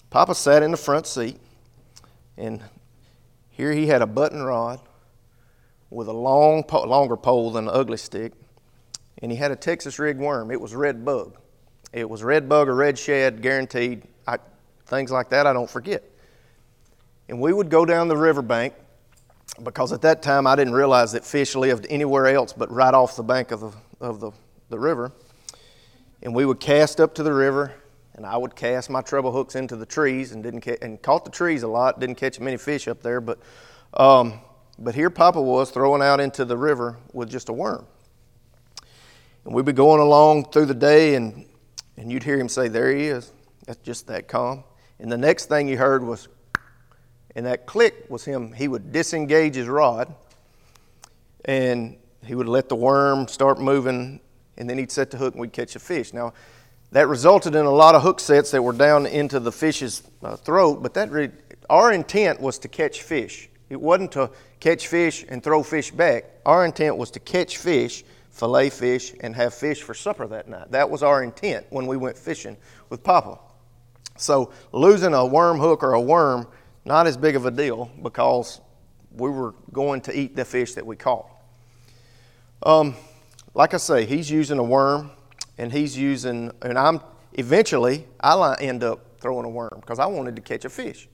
Papa 0.10 0.36
sat 0.36 0.62
in 0.62 0.72
the 0.72 0.78
front 0.78 1.08
seat, 1.08 1.40
and 2.38 2.62
here 3.50 3.72
he 3.72 3.88
had 3.88 4.02
a 4.02 4.08
button 4.08 4.44
rod 4.44 4.82
with 5.92 6.08
a 6.08 6.14
long, 6.14 6.64
longer 6.72 7.18
pole 7.18 7.52
than 7.52 7.68
an 7.68 7.74
ugly 7.74 7.98
stick, 7.98 8.32
and 9.22 9.32
he 9.32 9.38
had 9.38 9.52
a 9.52 9.56
Texas 9.56 10.00
rig 10.00 10.18
worm. 10.18 10.50
It 10.50 10.60
was 10.60 10.74
red 10.74 11.06
bug. 11.06 11.38
It 11.94 12.10
was 12.10 12.24
red 12.24 12.50
bug 12.50 12.70
or 12.70 12.76
red 12.76 12.98
shad, 12.98 13.42
guaranteed. 13.42 14.04
I, 14.26 14.38
things 14.86 15.12
like 15.12 15.30
that 15.30 15.46
I 15.46 15.54
don't 15.54 15.70
forget. 15.70 16.04
And 17.28 17.40
we 17.40 17.54
would 17.54 17.70
go 17.70 17.86
down 17.86 18.08
the 18.08 18.18
riverbank 18.18 18.74
because 19.62 19.92
at 19.92 20.02
that 20.02 20.22
time 20.22 20.48
I 20.48 20.56
didn't 20.56 20.74
realize 20.74 21.12
that 21.12 21.26
fish 21.26 21.56
lived 21.56 21.86
anywhere 21.90 22.28
else 22.28 22.54
but 22.54 22.72
right 22.72 22.94
off 22.94 23.16
the 23.18 23.24
bank 23.24 23.52
of 23.52 23.60
the, 23.60 23.72
of 24.00 24.20
the, 24.22 24.32
the 24.70 24.80
river. 24.80 25.12
And 26.24 26.34
we 26.34 26.46
would 26.46 26.60
cast 26.60 27.02
up 27.02 27.16
to 27.16 27.24
the 27.24 27.34
river, 27.34 27.74
and 28.14 28.26
I 28.26 28.38
would 28.38 28.56
cast 28.56 28.90
my 28.90 29.02
treble 29.02 29.32
hooks 29.32 29.56
into 29.56 29.76
the 29.76 29.86
trees 29.86 30.32
and 30.32 30.42
didn't 30.42 30.62
ca- 30.62 30.78
and 30.82 31.02
caught 31.02 31.26
the 31.26 31.32
trees 31.32 31.64
a 31.64 31.68
lot. 31.68 32.00
Didn't 32.00 32.16
catch 32.16 32.40
many 32.40 32.58
fish 32.58 32.88
up 32.88 33.02
there, 33.02 33.20
but 33.20 33.40
um, 33.94 34.40
but 34.84 34.96
here 34.96 35.10
Papa 35.10 35.42
was 35.42 35.70
throwing 35.70 36.02
out 36.02 36.20
into 36.20 36.44
the 36.44 36.58
river 36.58 36.98
with 37.14 37.30
just 37.30 37.50
a 37.50 37.54
worm. 37.54 37.86
And 39.46 39.54
we'd 39.54 39.66
be 39.66 39.74
going 39.74 40.02
along 40.02 40.52
through 40.52 40.66
the 40.66 40.74
day, 40.74 41.16
and, 41.16 41.46
and 41.98 42.12
you'd 42.12 42.24
hear 42.24 42.40
him 42.40 42.50
say, 42.50 42.68
There 42.68 42.92
he 42.92 43.06
is. 43.06 43.32
That's 43.66 43.82
just 43.82 44.08
that 44.08 44.28
calm. 44.28 44.64
And 45.00 45.12
the 45.12 45.18
next 45.18 45.46
thing 45.46 45.68
you 45.68 45.78
heard 45.78 46.04
was, 46.04 46.28
and 47.36 47.46
that 47.46 47.66
click 47.66 48.06
was 48.10 48.26
him. 48.26 48.54
He 48.54 48.68
would 48.68 48.92
disengage 48.92 49.56
his 49.56 49.68
rod, 49.68 50.14
and 51.46 51.98
he 52.26 52.36
would 52.36 52.48
let 52.48 52.70
the 52.70 52.76
worm 52.76 53.28
start 53.28 53.60
moving, 53.60 54.20
and 54.58 54.70
then 54.70 54.78
he'd 54.78 54.92
set 54.92 55.12
the 55.12 55.18
hook 55.18 55.34
and 55.34 55.42
we'd 55.42 55.54
catch 55.54 55.76
a 55.76 55.80
fish. 55.80 56.14
Now, 56.14 56.34
that 56.92 57.08
resulted 57.08 57.56
in 57.56 57.66
a 57.66 57.72
lot 57.72 57.96
of 57.96 58.02
hook 58.02 58.20
sets 58.20 58.52
that 58.52 58.62
were 58.62 58.74
down 58.74 59.06
into 59.06 59.40
the 59.40 59.52
fish's 59.52 60.04
uh, 60.24 60.36
throat, 60.36 60.84
but 60.84 60.94
that 60.96 61.10
re- 61.10 61.32
our 61.70 61.94
intent 61.94 62.42
was 62.42 62.60
to 62.60 62.68
catch 62.68 63.02
fish. 63.02 63.50
It 63.72 63.80
wasn't 63.80 64.12
to 64.12 64.30
catch 64.60 64.88
fish 64.88 65.24
and 65.30 65.42
throw 65.42 65.64
fish 65.64 65.92
back. 65.92 66.26
Our 66.46 66.66
intent 66.66 66.98
was 66.98 67.10
to 67.12 67.22
catch 67.22 67.56
fish, 67.56 68.04
fillet 68.30 68.70
fish, 68.70 69.14
and 69.22 69.34
have 69.34 69.54
fish 69.54 69.82
for 69.82 69.94
supper 69.94 70.28
that 70.28 70.50
night. 70.50 70.72
That 70.72 70.90
was 70.90 71.04
our 71.04 71.24
intent 71.24 71.68
when 71.70 71.88
we 71.88 71.96
went 71.96 72.18
fishing 72.18 72.58
with 72.90 73.02
Papa. 73.02 73.40
So 74.18 74.52
losing 74.74 75.14
a 75.14 75.26
worm 75.26 75.58
hook 75.58 75.84
or 75.84 75.94
a 75.94 76.02
worm, 76.02 76.48
not 76.84 77.08
as 77.08 77.16
big 77.16 77.38
of 77.38 77.46
a 77.46 77.52
deal 77.52 77.90
because 78.04 78.60
we 79.16 79.30
were 79.30 79.56
going 79.72 80.02
to 80.02 80.20
eat 80.20 80.36
the 80.36 80.44
fish 80.44 80.74
that 80.74 80.86
we 80.86 80.98
caught. 80.98 81.30
Um, 82.64 82.94
like 83.54 83.74
I 83.74 83.78
say, 83.78 84.06
he's 84.06 84.30
using 84.30 84.60
a 84.60 84.64
worm, 84.64 85.12
and 85.58 85.72
he's 85.72 85.98
using, 85.98 86.52
and 86.62 86.78
I'm 86.78 87.00
eventually 87.36 88.06
I 88.20 88.54
end 88.60 88.84
up 88.84 89.00
throwing 89.22 89.46
a 89.46 89.50
worm 89.50 89.78
because 89.80 89.98
I 89.98 90.08
wanted 90.08 90.36
to 90.36 90.42
catch 90.42 90.66
a 90.66 90.70
fish. 90.70 91.08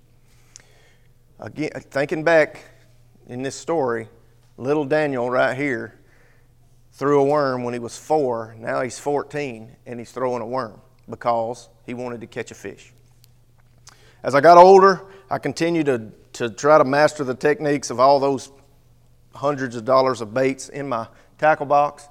Again, 1.39 1.69
thinking 1.75 2.23
back 2.23 2.63
in 3.27 3.43
this 3.43 3.55
story, 3.55 4.09
little 4.57 4.85
Daniel 4.85 5.29
right 5.29 5.55
here 5.55 5.93
threw 6.93 7.21
a 7.21 7.23
worm 7.23 7.63
when 7.63 7.75
he 7.75 7.79
was 7.79 7.95
four. 7.95 8.55
Now 8.57 8.81
he's 8.81 8.97
14 8.97 9.75
and 9.85 9.99
he's 9.99 10.11
throwing 10.11 10.41
a 10.41 10.47
worm 10.47 10.81
because 11.07 11.69
he 11.85 11.93
wanted 11.93 12.21
to 12.21 12.27
catch 12.27 12.49
a 12.49 12.55
fish. 12.55 12.91
As 14.23 14.33
I 14.33 14.41
got 14.41 14.57
older, 14.57 15.05
I 15.29 15.37
continued 15.37 15.85
to, 15.85 16.11
to 16.33 16.49
try 16.49 16.79
to 16.79 16.83
master 16.83 17.23
the 17.23 17.35
techniques 17.35 17.91
of 17.91 17.99
all 17.99 18.19
those 18.19 18.51
hundreds 19.35 19.75
of 19.75 19.85
dollars 19.85 20.21
of 20.21 20.33
baits 20.33 20.69
in 20.69 20.89
my 20.89 21.07
tackle 21.37 21.67
box. 21.67 22.09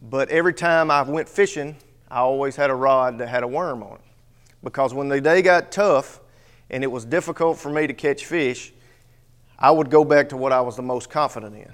But 0.00 0.30
every 0.30 0.54
time 0.54 0.90
I 0.90 1.02
went 1.02 1.28
fishing, 1.28 1.76
I 2.10 2.20
always 2.20 2.56
had 2.56 2.70
a 2.70 2.74
rod 2.74 3.18
that 3.18 3.28
had 3.28 3.42
a 3.42 3.48
worm 3.48 3.82
on 3.82 3.96
it. 3.96 4.00
Because 4.64 4.94
when 4.94 5.08
the 5.08 5.20
day 5.20 5.42
got 5.42 5.70
tough 5.70 6.20
and 6.70 6.82
it 6.82 6.88
was 6.88 7.04
difficult 7.04 7.58
for 7.58 7.70
me 7.70 7.86
to 7.86 7.94
catch 7.94 8.26
fish, 8.26 8.72
I 9.58 9.70
would 9.70 9.90
go 9.90 10.04
back 10.04 10.28
to 10.30 10.36
what 10.36 10.52
I 10.52 10.60
was 10.60 10.76
the 10.76 10.82
most 10.82 11.08
confident 11.08 11.54
in, 11.54 11.72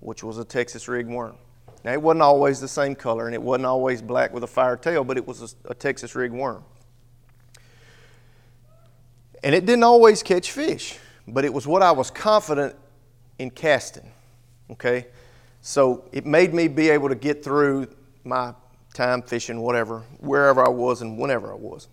which 0.00 0.22
was 0.22 0.38
a 0.38 0.44
Texas 0.44 0.88
rig 0.88 1.06
worm. 1.06 1.36
Now, 1.84 1.92
it 1.92 2.02
wasn't 2.02 2.22
always 2.22 2.60
the 2.60 2.68
same 2.68 2.94
color 2.94 3.26
and 3.26 3.34
it 3.34 3.40
wasn't 3.40 3.66
always 3.66 4.02
black 4.02 4.32
with 4.32 4.42
a 4.42 4.48
fire 4.48 4.76
tail, 4.76 5.04
but 5.04 5.16
it 5.16 5.26
was 5.26 5.54
a, 5.66 5.70
a 5.70 5.74
Texas 5.74 6.14
rig 6.14 6.32
worm. 6.32 6.64
And 9.44 9.54
it 9.54 9.64
didn't 9.66 9.84
always 9.84 10.22
catch 10.22 10.50
fish, 10.50 10.98
but 11.28 11.44
it 11.44 11.54
was 11.54 11.66
what 11.66 11.82
I 11.82 11.92
was 11.92 12.10
confident 12.10 12.74
in 13.38 13.50
casting. 13.50 14.10
Okay? 14.70 15.06
So 15.60 16.04
it 16.10 16.26
made 16.26 16.52
me 16.52 16.66
be 16.68 16.90
able 16.90 17.08
to 17.08 17.14
get 17.14 17.44
through 17.44 17.86
my 18.24 18.54
time 18.92 19.22
fishing, 19.22 19.60
whatever, 19.60 20.00
wherever 20.18 20.66
I 20.66 20.68
was 20.68 21.02
and 21.02 21.18
whenever 21.18 21.52
I 21.52 21.56
was. 21.56 21.86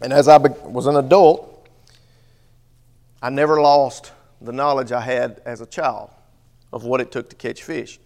And 0.00 0.12
as 0.12 0.28
I 0.28 0.36
was 0.36 0.86
an 0.86 0.96
adult, 0.96 1.68
I 3.20 3.30
never 3.30 3.60
lost 3.60 4.12
the 4.40 4.52
knowledge 4.52 4.92
I 4.92 5.00
had 5.00 5.40
as 5.44 5.60
a 5.60 5.66
child 5.66 6.10
of 6.72 6.84
what 6.84 7.00
it 7.00 7.10
took 7.10 7.30
to 7.30 7.36
catch 7.36 7.62
fish. 7.62 7.98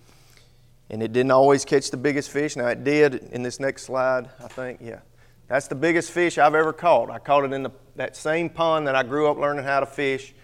And 0.89 1.03
it 1.03 1.13
didn't 1.13 1.31
always 1.31 1.65
catch 1.65 1.91
the 1.91 1.97
biggest 1.97 2.31
fish. 2.31 2.57
Now, 2.57 2.69
it 2.69 2.85
did 2.85 3.15
in 3.33 3.43
this 3.43 3.61
next 3.61 3.85
slide, 3.85 4.29
I 4.43 4.49
think. 4.49 4.81
Yeah. 4.83 5.01
That's 5.49 5.69
the 5.69 5.75
biggest 5.75 6.11
fish 6.11 6.39
I've 6.39 6.55
ever 6.55 6.73
caught. 6.73 7.11
I 7.11 7.19
caught 7.19 7.45
it 7.45 7.53
in 7.53 7.63
the, 7.63 7.71
that 7.97 8.17
same 8.17 8.49
pond 8.49 8.87
that 8.87 8.95
I 8.95 9.03
grew 9.03 9.31
up 9.31 9.37
learning 9.37 9.65
how 9.65 9.81
to 9.81 9.87
fish 9.87 10.35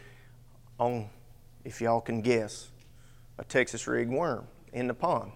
on, 0.78 1.08
if 1.64 1.80
y'all 1.80 2.00
can 2.00 2.20
guess, 2.20 2.68
a 3.38 3.44
Texas 3.44 3.86
rig 3.86 4.08
worm 4.08 4.46
in 4.72 4.86
the 4.86 4.94
pond. 4.94 5.32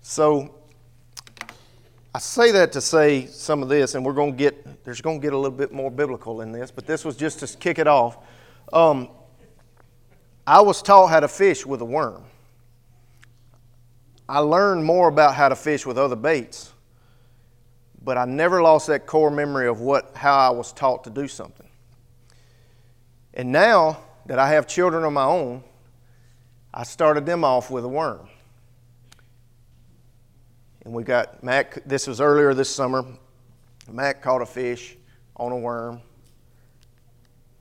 So 0.00 0.54
I 2.14 2.20
say 2.20 2.52
that 2.52 2.72
to 2.72 2.80
say 2.80 3.26
some 3.26 3.62
of 3.62 3.68
this, 3.68 3.94
and 3.94 4.04
we're 4.04 4.14
going 4.14 4.32
to 4.32 4.36
get, 4.36 4.84
there's 4.84 5.00
going 5.00 5.20
to 5.20 5.22
get 5.22 5.34
a 5.34 5.36
little 5.36 5.56
bit 5.56 5.72
more 5.72 5.90
biblical 5.90 6.40
in 6.40 6.52
this, 6.52 6.70
but 6.70 6.86
this 6.86 7.04
was 7.04 7.16
just 7.16 7.40
to 7.40 7.58
kick 7.58 7.78
it 7.78 7.86
off. 7.86 8.18
Um, 8.72 9.10
I 10.46 10.62
was 10.62 10.80
taught 10.80 11.08
how 11.08 11.20
to 11.20 11.28
fish 11.28 11.66
with 11.66 11.82
a 11.82 11.84
worm. 11.84 12.24
I 14.26 14.38
learned 14.38 14.84
more 14.84 15.08
about 15.08 15.34
how 15.34 15.50
to 15.50 15.56
fish 15.56 15.84
with 15.84 15.98
other 15.98 16.16
baits, 16.16 16.72
but 18.02 18.16
I 18.16 18.24
never 18.24 18.62
lost 18.62 18.86
that 18.86 19.06
core 19.06 19.30
memory 19.30 19.68
of 19.68 19.80
what, 19.80 20.16
how 20.16 20.36
I 20.36 20.50
was 20.50 20.72
taught 20.72 21.04
to 21.04 21.10
do 21.10 21.28
something. 21.28 21.68
And 23.34 23.52
now 23.52 23.98
that 24.26 24.38
I 24.38 24.50
have 24.50 24.66
children 24.66 25.04
of 25.04 25.12
my 25.12 25.24
own, 25.24 25.62
I 26.72 26.84
started 26.84 27.26
them 27.26 27.44
off 27.44 27.70
with 27.70 27.84
a 27.84 27.88
worm. 27.88 28.28
And 30.88 30.96
we 30.96 31.04
got 31.04 31.44
Mac, 31.44 31.84
this 31.84 32.06
was 32.06 32.18
earlier 32.18 32.54
this 32.54 32.74
summer. 32.74 33.04
Mac 33.90 34.22
caught 34.22 34.40
a 34.40 34.46
fish 34.46 34.96
on 35.36 35.52
a 35.52 35.56
worm, 35.58 36.00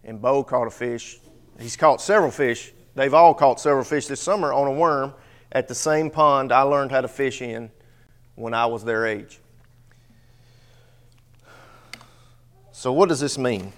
and 0.05 0.21
Bo 0.21 0.45
caught 0.45 0.65
a 0.65 0.71
fish. 0.71 1.19
He's 1.59 1.75
caught 1.75 1.99
several 1.99 2.31
fish. 2.31 2.71
They've 2.95 3.13
all 3.13 3.33
caught 3.33 3.59
several 3.59 3.83
fish 3.83 4.07
this 4.07 4.21
summer 4.21 4.53
on 4.53 4.67
a 4.67 4.71
worm 4.71 5.13
at 5.51 5.67
the 5.67 5.75
same 5.75 6.09
pond 6.09 6.53
I 6.53 6.61
learned 6.61 6.91
how 6.91 7.01
to 7.01 7.09
fish 7.09 7.41
in 7.41 7.69
when 8.35 8.53
I 8.53 8.65
was 8.65 8.85
their 8.85 9.05
age. 9.05 9.39
So, 12.71 12.93
what 12.93 13.09
does 13.09 13.19
this 13.19 13.37
mean? 13.37 13.73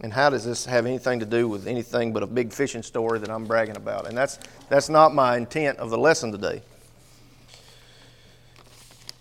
And 0.00 0.12
how 0.12 0.28
does 0.28 0.44
this 0.44 0.64
have 0.64 0.86
anything 0.86 1.20
to 1.20 1.26
do 1.26 1.46
with 1.46 1.68
anything 1.68 2.12
but 2.12 2.24
a 2.24 2.26
big 2.26 2.52
fishing 2.52 2.82
story 2.82 3.20
that 3.20 3.30
I'm 3.30 3.44
bragging 3.44 3.76
about? 3.76 4.08
And 4.08 4.18
that's, 4.18 4.40
that's 4.68 4.88
not 4.88 5.14
my 5.14 5.36
intent 5.36 5.78
of 5.78 5.90
the 5.90 5.98
lesson 5.98 6.32
today. 6.32 6.62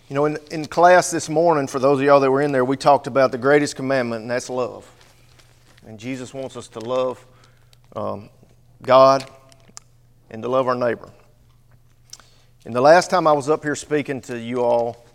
You 0.10 0.14
know, 0.14 0.24
in, 0.24 0.38
in 0.52 0.66
class 0.66 1.12
this 1.12 1.28
morning, 1.28 1.68
for 1.68 1.80
those 1.80 2.00
of 2.00 2.06
y'all 2.06 2.22
that 2.22 2.32
were 2.32 2.42
in 2.42 2.54
there, 2.54 2.64
we 2.64 2.78
talked 2.78 3.08
about 3.08 3.34
the 3.34 3.38
greatest 3.38 3.76
commandment, 3.76 4.22
and 4.22 4.32
that's 4.32 4.50
love. 4.50 4.90
And 5.86 6.00
Jesus 6.00 6.34
wants 6.34 6.56
us 6.56 6.70
to 6.70 6.80
love 6.80 7.26
um, 7.94 8.30
God 8.82 9.30
and 10.30 10.42
to 10.44 10.48
love 10.48 10.66
our 10.66 10.76
neighbor. 10.76 11.10
And 12.64 12.74
the 12.74 12.80
last 12.80 13.10
time 13.10 13.28
I 13.28 13.34
was 13.34 13.50
up 13.50 13.64
here 13.64 13.76
speaking 13.76 14.22
to 14.22 14.40
you 14.40 14.64
all, 14.64 15.06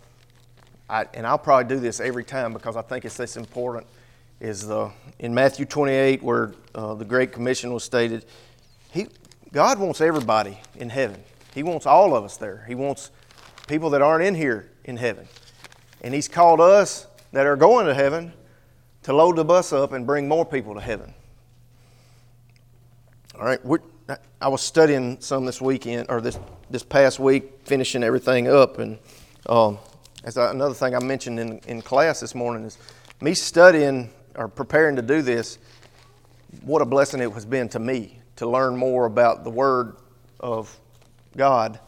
I, 0.87 1.07
and 1.15 1.25
I'll 1.25 1.39
probably 1.39 1.75
do 1.75 1.81
this 1.81 1.99
every 1.99 2.23
time 2.23 2.53
because 2.53 2.75
I 2.75 2.83
think 2.83 3.03
it's 3.03 3.17
this 3.17 3.35
important, 3.35 3.87
is 4.39 4.67
the, 4.67 4.91
in 5.17 5.33
Matthew 5.33 5.65
28 5.65 6.21
where 6.21 6.53
uh, 6.75 6.93
the 6.93 7.05
Great 7.05 7.31
Commission 7.31 7.73
was 7.73 7.83
stated. 7.83 8.25
He, 8.91 9.07
God 9.51 9.79
wants 9.79 10.01
everybody 10.01 10.59
in 10.75 10.91
heaven. 10.91 11.23
He 11.55 11.63
wants 11.63 11.87
all 11.87 12.15
of 12.15 12.23
us 12.23 12.37
there. 12.37 12.63
He 12.67 12.75
wants 12.75 13.09
people 13.67 13.89
that 13.91 14.03
aren't 14.03 14.23
in 14.23 14.35
here 14.35 14.69
in 14.85 14.97
heaven. 14.97 15.27
And 16.01 16.13
He's 16.13 16.27
called 16.27 16.61
us 16.61 17.07
that 17.31 17.45
are 17.45 17.55
going 17.55 17.85
to 17.85 17.93
heaven 17.93 18.33
to 19.03 19.13
load 19.13 19.35
the 19.35 19.45
bus 19.45 19.73
up 19.73 19.91
and 19.91 20.05
bring 20.05 20.27
more 20.27 20.45
people 20.45 20.73
to 20.75 20.81
heaven. 20.81 21.13
All 23.37 23.45
right, 23.45 23.59
I 24.41 24.47
was 24.47 24.61
studying 24.61 25.19
some 25.21 25.45
this 25.45 25.61
weekend 25.61 26.07
or 26.09 26.21
this 26.21 26.37
this 26.69 26.83
past 26.83 27.19
week, 27.19 27.51
finishing 27.65 28.03
everything 28.03 28.47
up, 28.47 28.79
and 28.79 28.99
um, 29.47 29.79
as 30.23 30.37
I, 30.37 30.51
another 30.51 30.73
thing 30.73 30.95
I 30.95 30.99
mentioned 30.99 31.39
in 31.39 31.59
in 31.67 31.81
class 31.81 32.19
this 32.19 32.35
morning 32.35 32.65
is 32.65 32.77
me 33.21 33.33
studying 33.33 34.09
or 34.35 34.47
preparing 34.47 34.95
to 34.97 35.01
do 35.01 35.21
this. 35.21 35.57
What 36.61 36.81
a 36.81 36.85
blessing 36.85 37.21
it 37.21 37.31
has 37.31 37.45
been 37.45 37.69
to 37.69 37.79
me 37.79 38.19
to 38.35 38.47
learn 38.47 38.77
more 38.77 39.05
about 39.05 39.43
the 39.43 39.49
Word 39.49 39.95
of 40.39 40.77
God 41.35 41.79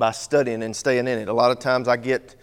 by 0.00 0.10
studying 0.10 0.64
and 0.64 0.74
staying 0.74 1.06
in 1.06 1.18
it. 1.18 1.28
A 1.28 1.32
lot 1.32 1.52
of 1.52 1.60
times 1.60 1.86
I 1.86 1.96
get 1.96 2.34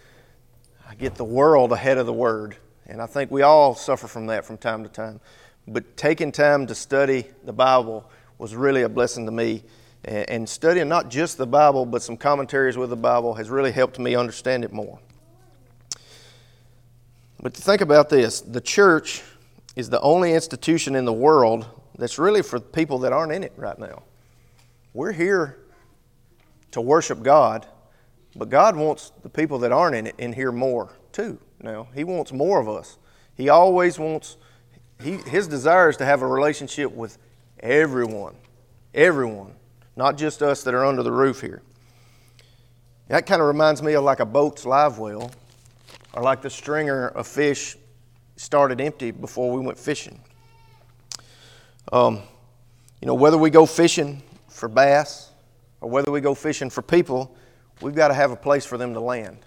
I 0.88 0.94
get 0.94 1.16
the 1.16 1.24
world 1.24 1.72
ahead 1.72 1.98
of 1.98 2.06
the 2.06 2.12
Word, 2.14 2.56
and 2.86 3.02
I 3.02 3.06
think 3.06 3.30
we 3.30 3.42
all 3.42 3.74
suffer 3.74 4.06
from 4.06 4.28
that 4.28 4.46
from 4.46 4.56
time 4.56 4.84
to 4.84 4.88
time. 4.88 5.20
But 5.66 5.98
taking 5.98 6.32
time 6.32 6.66
to 6.68 6.74
study 6.74 7.26
the 7.44 7.52
Bible 7.52 8.10
was 8.38 8.54
really 8.54 8.82
a 8.82 8.88
blessing 8.88 9.26
to 9.26 9.32
me. 9.32 9.64
And 10.04 10.48
studying 10.48 10.88
not 10.88 11.10
just 11.10 11.36
the 11.36 11.46
Bible, 11.46 11.84
but 11.84 12.00
some 12.02 12.16
commentaries 12.16 12.78
with 12.78 12.88
the 12.88 12.96
Bible 12.96 13.34
has 13.34 13.50
really 13.50 13.72
helped 13.72 13.98
me 13.98 14.14
understand 14.14 14.64
it 14.64 14.72
more. 14.72 14.98
But 17.42 17.52
think 17.52 17.82
about 17.82 18.08
this 18.08 18.40
the 18.40 18.60
church 18.62 19.22
is 19.76 19.90
the 19.90 20.00
only 20.00 20.32
institution 20.32 20.94
in 20.94 21.04
the 21.04 21.12
world 21.12 21.66
that's 21.98 22.18
really 22.18 22.42
for 22.42 22.60
people 22.60 23.00
that 23.00 23.12
aren't 23.12 23.32
in 23.32 23.42
it 23.42 23.52
right 23.56 23.78
now. 23.78 24.04
We're 24.94 25.12
here 25.12 25.58
to 26.72 26.80
worship 26.80 27.22
God, 27.22 27.66
but 28.36 28.48
God 28.50 28.76
wants 28.76 29.12
the 29.22 29.28
people 29.28 29.58
that 29.60 29.72
aren't 29.72 29.96
in 29.96 30.06
it 30.06 30.14
in 30.18 30.32
here 30.32 30.52
more 30.52 30.90
too 31.12 31.38
now. 31.60 31.88
He 31.94 32.04
wants 32.04 32.32
more 32.32 32.60
of 32.60 32.68
us. 32.68 32.98
He 33.34 33.48
always 33.48 33.98
wants, 33.98 34.36
he, 35.02 35.16
his 35.16 35.48
desire 35.48 35.88
is 35.88 35.96
to 35.98 36.04
have 36.04 36.22
a 36.22 36.26
relationship 36.26 36.92
with 36.92 37.18
Everyone. 37.60 38.36
Everyone. 38.94 39.52
Not 39.96 40.16
just 40.16 40.42
us 40.42 40.62
that 40.62 40.74
are 40.74 40.84
under 40.84 41.02
the 41.02 41.12
roof 41.12 41.40
here. 41.40 41.62
That 43.08 43.26
kind 43.26 43.40
of 43.40 43.48
reminds 43.48 43.82
me 43.82 43.94
of 43.94 44.04
like 44.04 44.20
a 44.20 44.26
boat's 44.26 44.64
live 44.64 44.98
well, 44.98 45.30
or 46.12 46.22
like 46.22 46.42
the 46.42 46.50
stringer 46.50 47.08
of 47.08 47.26
fish 47.26 47.76
started 48.36 48.80
empty 48.80 49.10
before 49.10 49.50
we 49.50 49.64
went 49.64 49.78
fishing. 49.78 50.20
Um, 51.90 52.20
you 53.00 53.06
know, 53.06 53.14
whether 53.14 53.38
we 53.38 53.50
go 53.50 53.66
fishing 53.66 54.22
for 54.48 54.68
bass 54.68 55.27
or 55.80 55.90
whether 55.90 56.10
we 56.10 56.20
go 56.20 56.34
fishing 56.34 56.70
for 56.70 56.82
people, 56.82 57.36
we've 57.80 57.94
got 57.94 58.08
to 58.08 58.14
have 58.14 58.30
a 58.30 58.36
place 58.36 58.64
for 58.64 58.78
them 58.78 58.94
to 58.94 59.00
land. 59.00 59.38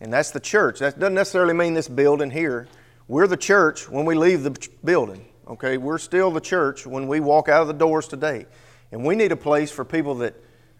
And 0.00 0.12
that's 0.12 0.30
the 0.30 0.40
church. 0.40 0.78
That 0.78 0.98
doesn't 0.98 1.14
necessarily 1.14 1.54
mean 1.54 1.74
this 1.74 1.88
building 1.88 2.30
here. 2.30 2.68
We're 3.08 3.26
the 3.26 3.36
church 3.36 3.88
when 3.88 4.04
we 4.04 4.14
leave 4.14 4.42
the 4.42 4.68
building. 4.84 5.26
Okay, 5.46 5.78
we're 5.78 5.98
still 5.98 6.30
the 6.30 6.40
church 6.40 6.86
when 6.86 7.08
we 7.08 7.20
walk 7.20 7.48
out 7.48 7.62
of 7.62 7.68
the 7.68 7.74
doors 7.74 8.06
today. 8.06 8.46
And 8.92 9.04
we 9.04 9.16
need 9.16 9.32
a 9.32 9.36
place 9.36 9.70
for 9.70 9.84
people 9.84 10.16
that 10.16 10.34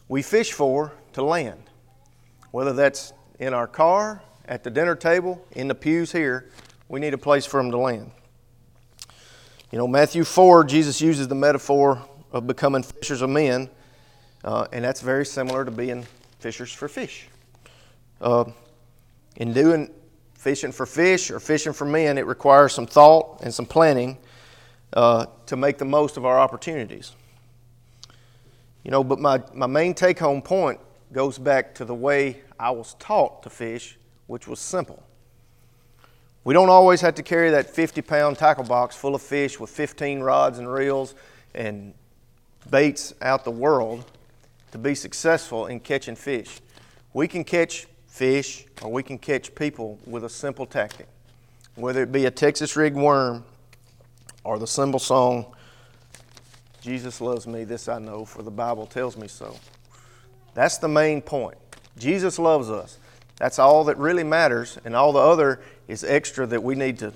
we 0.08 0.22
fish 0.22 0.52
for 0.52 0.92
to 1.14 1.22
land. 1.24 1.62
Whether 2.50 2.72
that's 2.72 3.12
in 3.38 3.54
our 3.54 3.66
car, 3.66 4.22
at 4.44 4.64
the 4.64 4.70
dinner 4.70 4.94
table, 4.94 5.44
in 5.52 5.68
the 5.68 5.74
pews 5.74 6.10
here, 6.12 6.50
we 6.88 7.00
need 7.00 7.14
a 7.14 7.18
place 7.18 7.44
for 7.44 7.62
them 7.62 7.70
to 7.70 7.78
land. 7.78 8.10
You 9.70 9.78
know, 9.78 9.86
Matthew 9.86 10.24
4, 10.24 10.64
Jesus 10.64 11.00
uses 11.00 11.28
the 11.28 11.34
metaphor 11.34 12.02
of 12.32 12.46
becoming 12.46 12.82
fishers 12.82 13.20
of 13.20 13.28
men, 13.28 13.68
uh, 14.44 14.66
and 14.72 14.84
that's 14.84 15.00
very 15.00 15.26
similar 15.26 15.64
to 15.64 15.70
being 15.70 16.06
fishers 16.38 16.72
for 16.72 16.88
fish. 16.88 17.28
Uh, 18.20 18.44
in 19.36 19.52
doing 19.52 19.90
fishing 20.34 20.72
for 20.72 20.86
fish 20.86 21.30
or 21.30 21.40
fishing 21.40 21.72
for 21.72 21.84
men, 21.84 22.18
it 22.18 22.26
requires 22.26 22.72
some 22.72 22.86
thought 22.86 23.40
and 23.42 23.52
some 23.52 23.66
planning 23.66 24.18
uh, 24.92 25.26
to 25.46 25.56
make 25.56 25.78
the 25.78 25.84
most 25.84 26.16
of 26.16 26.24
our 26.24 26.38
opportunities. 26.38 27.12
You 28.84 28.90
know, 28.90 29.04
but 29.04 29.18
my, 29.18 29.42
my 29.52 29.66
main 29.66 29.94
take 29.94 30.18
home 30.18 30.40
point 30.40 30.80
goes 31.12 31.38
back 31.38 31.74
to 31.76 31.84
the 31.84 31.94
way 31.94 32.40
I 32.58 32.70
was 32.70 32.94
taught 32.94 33.42
to 33.42 33.50
fish, 33.50 33.98
which 34.26 34.46
was 34.46 34.60
simple. 34.60 35.02
We 36.44 36.54
don't 36.54 36.70
always 36.70 37.00
have 37.02 37.14
to 37.16 37.22
carry 37.22 37.50
that 37.50 37.68
50 37.68 38.00
pound 38.02 38.38
tackle 38.38 38.64
box 38.64 38.96
full 38.96 39.14
of 39.14 39.22
fish 39.22 39.60
with 39.60 39.70
15 39.70 40.20
rods 40.20 40.58
and 40.58 40.72
reels 40.72 41.14
and 41.54 41.92
baits 42.70 43.12
out 43.20 43.44
the 43.44 43.50
world 43.50 44.04
to 44.72 44.78
be 44.78 44.94
successful 44.94 45.66
in 45.66 45.80
catching 45.80 46.16
fish. 46.16 46.60
We 47.12 47.28
can 47.28 47.44
catch 47.44 47.86
fish 48.06 48.66
or 48.82 48.90
we 48.90 49.02
can 49.02 49.18
catch 49.18 49.54
people 49.54 49.98
with 50.06 50.24
a 50.24 50.28
simple 50.28 50.66
tactic, 50.66 51.08
whether 51.74 52.02
it 52.02 52.12
be 52.12 52.26
a 52.26 52.30
Texas 52.30 52.76
rig 52.76 52.94
worm 52.94 53.44
or 54.44 54.58
the 54.58 54.66
simple 54.66 55.00
song, 55.00 55.46
Jesus 56.80 57.20
loves 57.20 57.46
me, 57.46 57.64
this 57.64 57.88
I 57.88 57.98
know, 57.98 58.24
for 58.24 58.42
the 58.42 58.50
Bible 58.50 58.86
tells 58.86 59.16
me 59.16 59.28
so. 59.28 59.56
That's 60.54 60.78
the 60.78 60.88
main 60.88 61.20
point. 61.20 61.58
Jesus 61.98 62.38
loves 62.38 62.70
us. 62.70 62.98
That's 63.36 63.58
all 63.58 63.84
that 63.84 63.98
really 63.98 64.24
matters, 64.24 64.78
and 64.84 64.96
all 64.96 65.12
the 65.12 65.20
other 65.20 65.60
is 65.86 66.02
extra 66.02 66.46
that 66.46 66.62
we 66.62 66.74
need 66.74 66.98
to, 67.00 67.12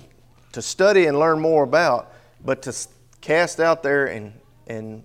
to 0.51 0.61
study 0.61 1.05
and 1.05 1.17
learn 1.17 1.39
more 1.39 1.63
about. 1.63 2.13
But 2.45 2.61
to 2.63 2.87
cast 3.21 3.59
out 3.59 3.83
there 3.83 4.05
and, 4.05 4.33
and 4.67 5.03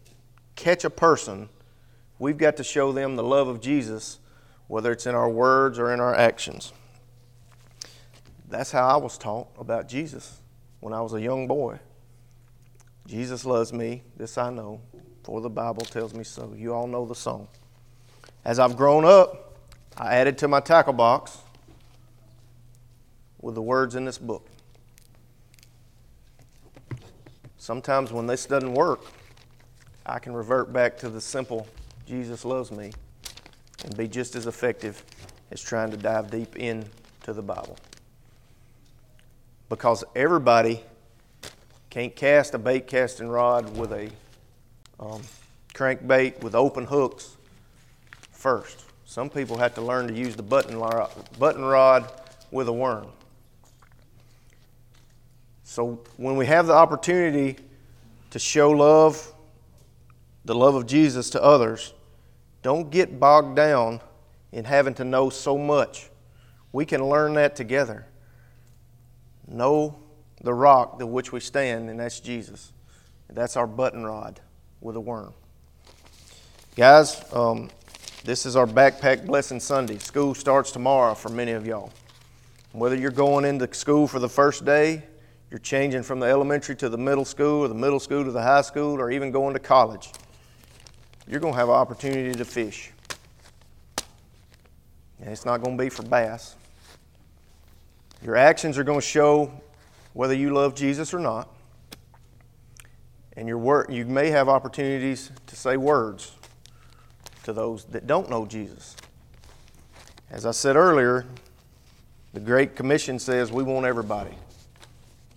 catch 0.55 0.85
a 0.85 0.90
person, 0.90 1.49
we've 2.18 2.38
got 2.38 2.56
to 2.56 2.64
show 2.64 2.92
them 2.92 3.16
the 3.16 3.22
love 3.22 3.48
of 3.48 3.60
Jesus, 3.60 4.18
whether 4.66 4.92
it's 4.92 5.06
in 5.06 5.14
our 5.14 5.28
words 5.28 5.78
or 5.78 5.92
in 5.92 6.00
our 6.00 6.14
actions. 6.14 6.72
That's 8.48 8.70
how 8.70 8.87
I 8.87 8.96
was 8.96 9.18
taught 9.18 9.48
about 9.58 9.88
Jesus 9.88 10.40
when 10.80 10.92
I 10.92 11.00
was 11.00 11.12
a 11.12 11.20
young 11.20 11.46
boy. 11.46 11.78
Jesus 13.06 13.44
loves 13.44 13.72
me, 13.72 14.02
this 14.16 14.38
I 14.38 14.50
know, 14.50 14.80
for 15.22 15.40
the 15.40 15.50
Bible 15.50 15.82
tells 15.82 16.14
me 16.14 16.25
so. 16.25 16.54
You 16.56 16.75
all 16.75 16.87
know 16.87 17.06
the 17.06 17.14
song. 17.14 17.48
As 18.44 18.58
I've 18.58 18.76
grown 18.76 19.04
up, 19.04 19.56
I 19.96 20.14
added 20.14 20.38
to 20.38 20.48
my 20.48 20.60
tackle 20.60 20.92
box 20.92 21.38
with 23.40 23.54
the 23.54 23.62
words 23.62 23.94
in 23.94 24.04
this 24.04 24.18
book. 24.18 24.48
Sometimes 27.56 28.12
when 28.12 28.26
this 28.26 28.46
doesn't 28.46 28.72
work, 28.72 29.00
I 30.06 30.18
can 30.18 30.32
revert 30.32 30.72
back 30.72 30.96
to 30.98 31.10
the 31.10 31.20
simple 31.20 31.66
Jesus 32.09 32.47
loves 32.47 32.73
me 32.73 32.91
and 33.85 33.95
be 33.95 34.09
just 34.09 34.35
as 34.35 34.47
effective 34.47 35.05
as 35.50 35.61
trying 35.61 35.91
to 35.91 35.97
dive 35.99 36.31
deep 36.31 36.57
into 36.57 36.88
the 37.27 37.43
Bible. 37.43 37.77
Because 39.69 40.05
everybody 40.17 40.81
can't 41.91 42.17
cast 42.17 42.55
a 42.55 42.59
bait 42.59 42.87
casting 42.87 43.29
rod 43.29 43.77
with 43.77 43.93
a 43.93 44.11
um, 44.99 45.21
crankbait 45.75 46.43
with 46.43 46.55
open 46.55 46.87
hooks 46.87 47.37
first. 48.31 48.85
Some 49.05 49.29
people 49.29 49.59
have 49.59 49.75
to 49.75 49.83
learn 49.83 50.09
to 50.09 50.15
use 50.15 50.35
the 50.35 50.43
button, 50.43 50.83
button 51.38 51.62
rod 51.62 52.11
with 52.50 52.69
a 52.69 52.73
worm. 52.73 53.09
So 55.65 56.00
when 56.17 56.37
we 56.37 56.47
have 56.47 56.66
the 56.66 56.73
opportunity 56.73 57.57
to 58.31 58.38
show 58.38 58.71
love, 58.71 59.31
the 60.47 60.55
love 60.55 60.75
of 60.75 60.87
Jesus 60.87 61.29
to 61.31 61.42
others, 61.42 61.92
don't 62.62 62.90
get 62.90 63.21
bogged 63.21 63.57
down 63.57 64.01
in 64.53 64.64
having 64.64 64.94
to 64.94 65.05
know 65.05 65.31
so 65.31 65.57
much. 65.57 66.11
We 66.73 66.85
can 66.85 67.09
learn 67.09 67.35
that 67.35 67.57
together. 67.57 68.07
Know 69.47 69.99
the 70.42 70.55
rock 70.55 70.99
to 70.99 71.07
which 71.07 71.33
we 71.33 71.40
stand, 71.40 71.88
and 71.90 71.99
that's 71.99 72.21
Jesus. 72.21 72.73
That's 73.31 73.57
our 73.57 73.66
button 73.66 74.05
rod 74.05 74.40
with 74.81 74.97
a 74.97 75.01
worm. 75.01 75.35
Guys, 76.77 77.23
um, 77.33 77.71
this 78.25 78.47
is 78.47 78.57
our 78.57 78.66
Backpack 78.66 79.27
Blessing 79.27 79.61
Sunday. 79.61 79.99
School 79.99 80.35
starts 80.35 80.71
tomorrow 80.71 81.14
for 81.14 81.29
many 81.29 81.53
of 81.53 81.66
y'all. 81.66 81.92
Whether 82.73 82.97
you're 82.97 83.11
going 83.11 83.44
into 83.44 83.73
school 83.75 84.07
for 84.07 84.18
the 84.18 84.29
first 84.29 84.64
day, 84.64 85.03
you're 85.51 85.59
changing 85.59 86.03
from 86.03 86.21
the 86.21 86.27
elementary 86.27 86.77
to 86.77 86.88
the 86.88 86.99
middle 86.99 87.25
school, 87.25 87.64
or 87.64 87.68
the 87.68 87.75
middle 87.75 87.99
school 87.99 88.25
to 88.25 88.31
the 88.31 88.42
high 88.42 88.61
school, 88.61 89.01
or 89.01 89.11
even 89.11 89.31
going 89.31 89.55
to 89.55 89.61
college, 89.61 90.12
you're 91.29 91.41
going 91.41 91.53
to 91.53 91.59
have 91.59 91.69
an 91.69 91.75
opportunity 91.75 92.33
to 92.33 92.45
fish. 92.45 92.91
And 95.21 95.31
it's 95.31 95.45
not 95.45 95.62
going 95.62 95.77
to 95.77 95.85
be 95.85 95.91
for 95.91 96.03
bass. 96.03 96.55
Your 98.23 98.37
actions 98.37 98.79
are 98.79 98.85
going 98.85 99.01
to 99.01 99.07
show 99.07 99.53
whether 100.14 100.35
you 100.35 100.51
love 100.51 100.75
Jesus 100.75 101.12
or 101.12 101.19
not. 101.19 101.49
And 103.37 103.47
your 103.47 103.59
word, 103.59 103.87
you 103.91 104.05
may 104.07 104.31
have 104.31 104.49
opportunities 104.49 105.31
to 105.47 105.55
say 105.55 105.77
words 105.77 106.33
to 107.45 107.53
those 107.53 107.85
that 107.87 108.07
don't 108.07 108.29
know 108.31 108.47
Jesus. 108.47 108.97
As 110.31 110.45
I 110.45 110.51
said 110.51 110.77
earlier, 110.77 111.25
the 112.33 112.41
Great 112.41 112.75
Commission 112.75 113.19
says 113.19 113.53
we 113.53 113.62
want 113.62 113.87
everybody. 113.87 114.35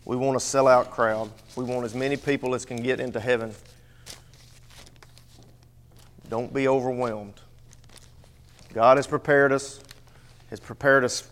We 0.06 0.16
want 0.16 0.36
a 0.36 0.40
sellout 0.40 0.90
crowd. 0.90 1.30
We 1.56 1.64
want 1.64 1.86
as 1.86 1.94
many 1.94 2.18
people 2.18 2.56
as 2.56 2.66
can 2.66 2.78
get 2.78 3.00
into 3.00 3.20
heaven. 3.20 3.54
Don't 6.32 6.54
be 6.54 6.66
overwhelmed. 6.66 7.34
God 8.74 8.96
has 8.96 9.06
prepared 9.06 9.52
us, 9.52 9.82
has 10.50 10.62
prepared 10.62 11.04
us 11.04 11.30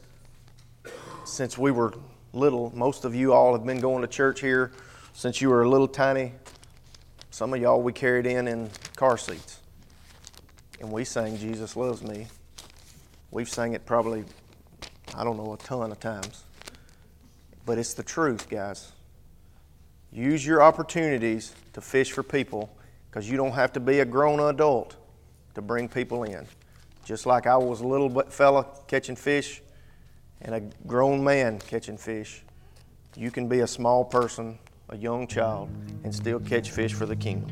since 1.23 1.57
we 1.57 1.71
were 1.71 1.93
little. 2.33 2.69
Most 2.75 3.05
of 3.05 3.15
you 3.15 3.31
all 3.31 3.53
have 3.53 3.65
been 3.65 3.79
going 3.79 4.01
to 4.01 4.09
church 4.09 4.41
here 4.41 4.73
since 5.13 5.39
you 5.39 5.47
were 5.47 5.63
a 5.63 5.69
little 5.69 5.87
tiny. 5.87 6.33
Some 7.31 7.53
of 7.53 7.61
y'all 7.61 7.81
we 7.81 7.93
carried 7.93 8.25
in 8.25 8.45
in 8.49 8.69
car 8.97 9.17
seats 9.17 9.59
and 10.81 10.91
we 10.91 11.05
sang 11.05 11.37
Jesus 11.37 11.77
Loves 11.77 12.03
Me. 12.03 12.27
We've 13.31 13.47
sang 13.47 13.71
it 13.71 13.85
probably, 13.85 14.25
I 15.15 15.23
don't 15.23 15.37
know, 15.37 15.53
a 15.53 15.57
ton 15.59 15.93
of 15.93 15.99
times. 16.01 16.43
But 17.65 17.77
it's 17.77 17.93
the 17.93 18.03
truth, 18.03 18.49
guys. 18.49 18.91
Use 20.11 20.45
your 20.45 20.61
opportunities 20.61 21.55
to 21.71 21.79
fish 21.79 22.11
for 22.11 22.21
people 22.21 22.75
because 23.09 23.29
you 23.29 23.37
don't 23.37 23.53
have 23.53 23.73
to 23.73 23.79
be 23.79 23.99
a 23.99 24.05
grown 24.05 24.39
adult 24.39 24.95
to 25.55 25.61
bring 25.61 25.89
people 25.89 26.23
in. 26.23 26.45
Just 27.05 27.25
like 27.25 27.47
I 27.47 27.57
was 27.57 27.81
a 27.81 27.87
little 27.87 28.09
fella 28.29 28.65
catching 28.87 29.15
fish 29.15 29.61
and 30.41 30.55
a 30.55 30.61
grown 30.85 31.23
man 31.23 31.59
catching 31.59 31.97
fish, 31.97 32.43
you 33.15 33.31
can 33.31 33.47
be 33.47 33.61
a 33.61 33.67
small 33.67 34.05
person, 34.05 34.59
a 34.89 34.97
young 34.97 35.27
child, 35.27 35.69
and 36.03 36.13
still 36.13 36.39
catch 36.39 36.71
fish 36.71 36.93
for 36.93 37.05
the 37.05 37.15
kingdom. 37.15 37.51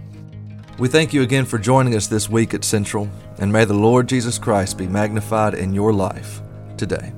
We 0.78 0.88
thank 0.88 1.12
you 1.12 1.24
again 1.24 1.46
for 1.46 1.58
joining 1.58 1.96
us 1.96 2.06
this 2.06 2.30
week 2.30 2.54
at 2.54 2.64
Central, 2.64 3.10
and 3.40 3.52
may 3.52 3.66
the 3.66 3.74
Lord 3.74 4.08
Jesus 4.08 4.38
Christ 4.38 4.78
be 4.78 4.88
magnified 4.88 5.56
in 5.56 5.74
your 5.74 5.92
life 5.92 6.42
today. 6.78 7.12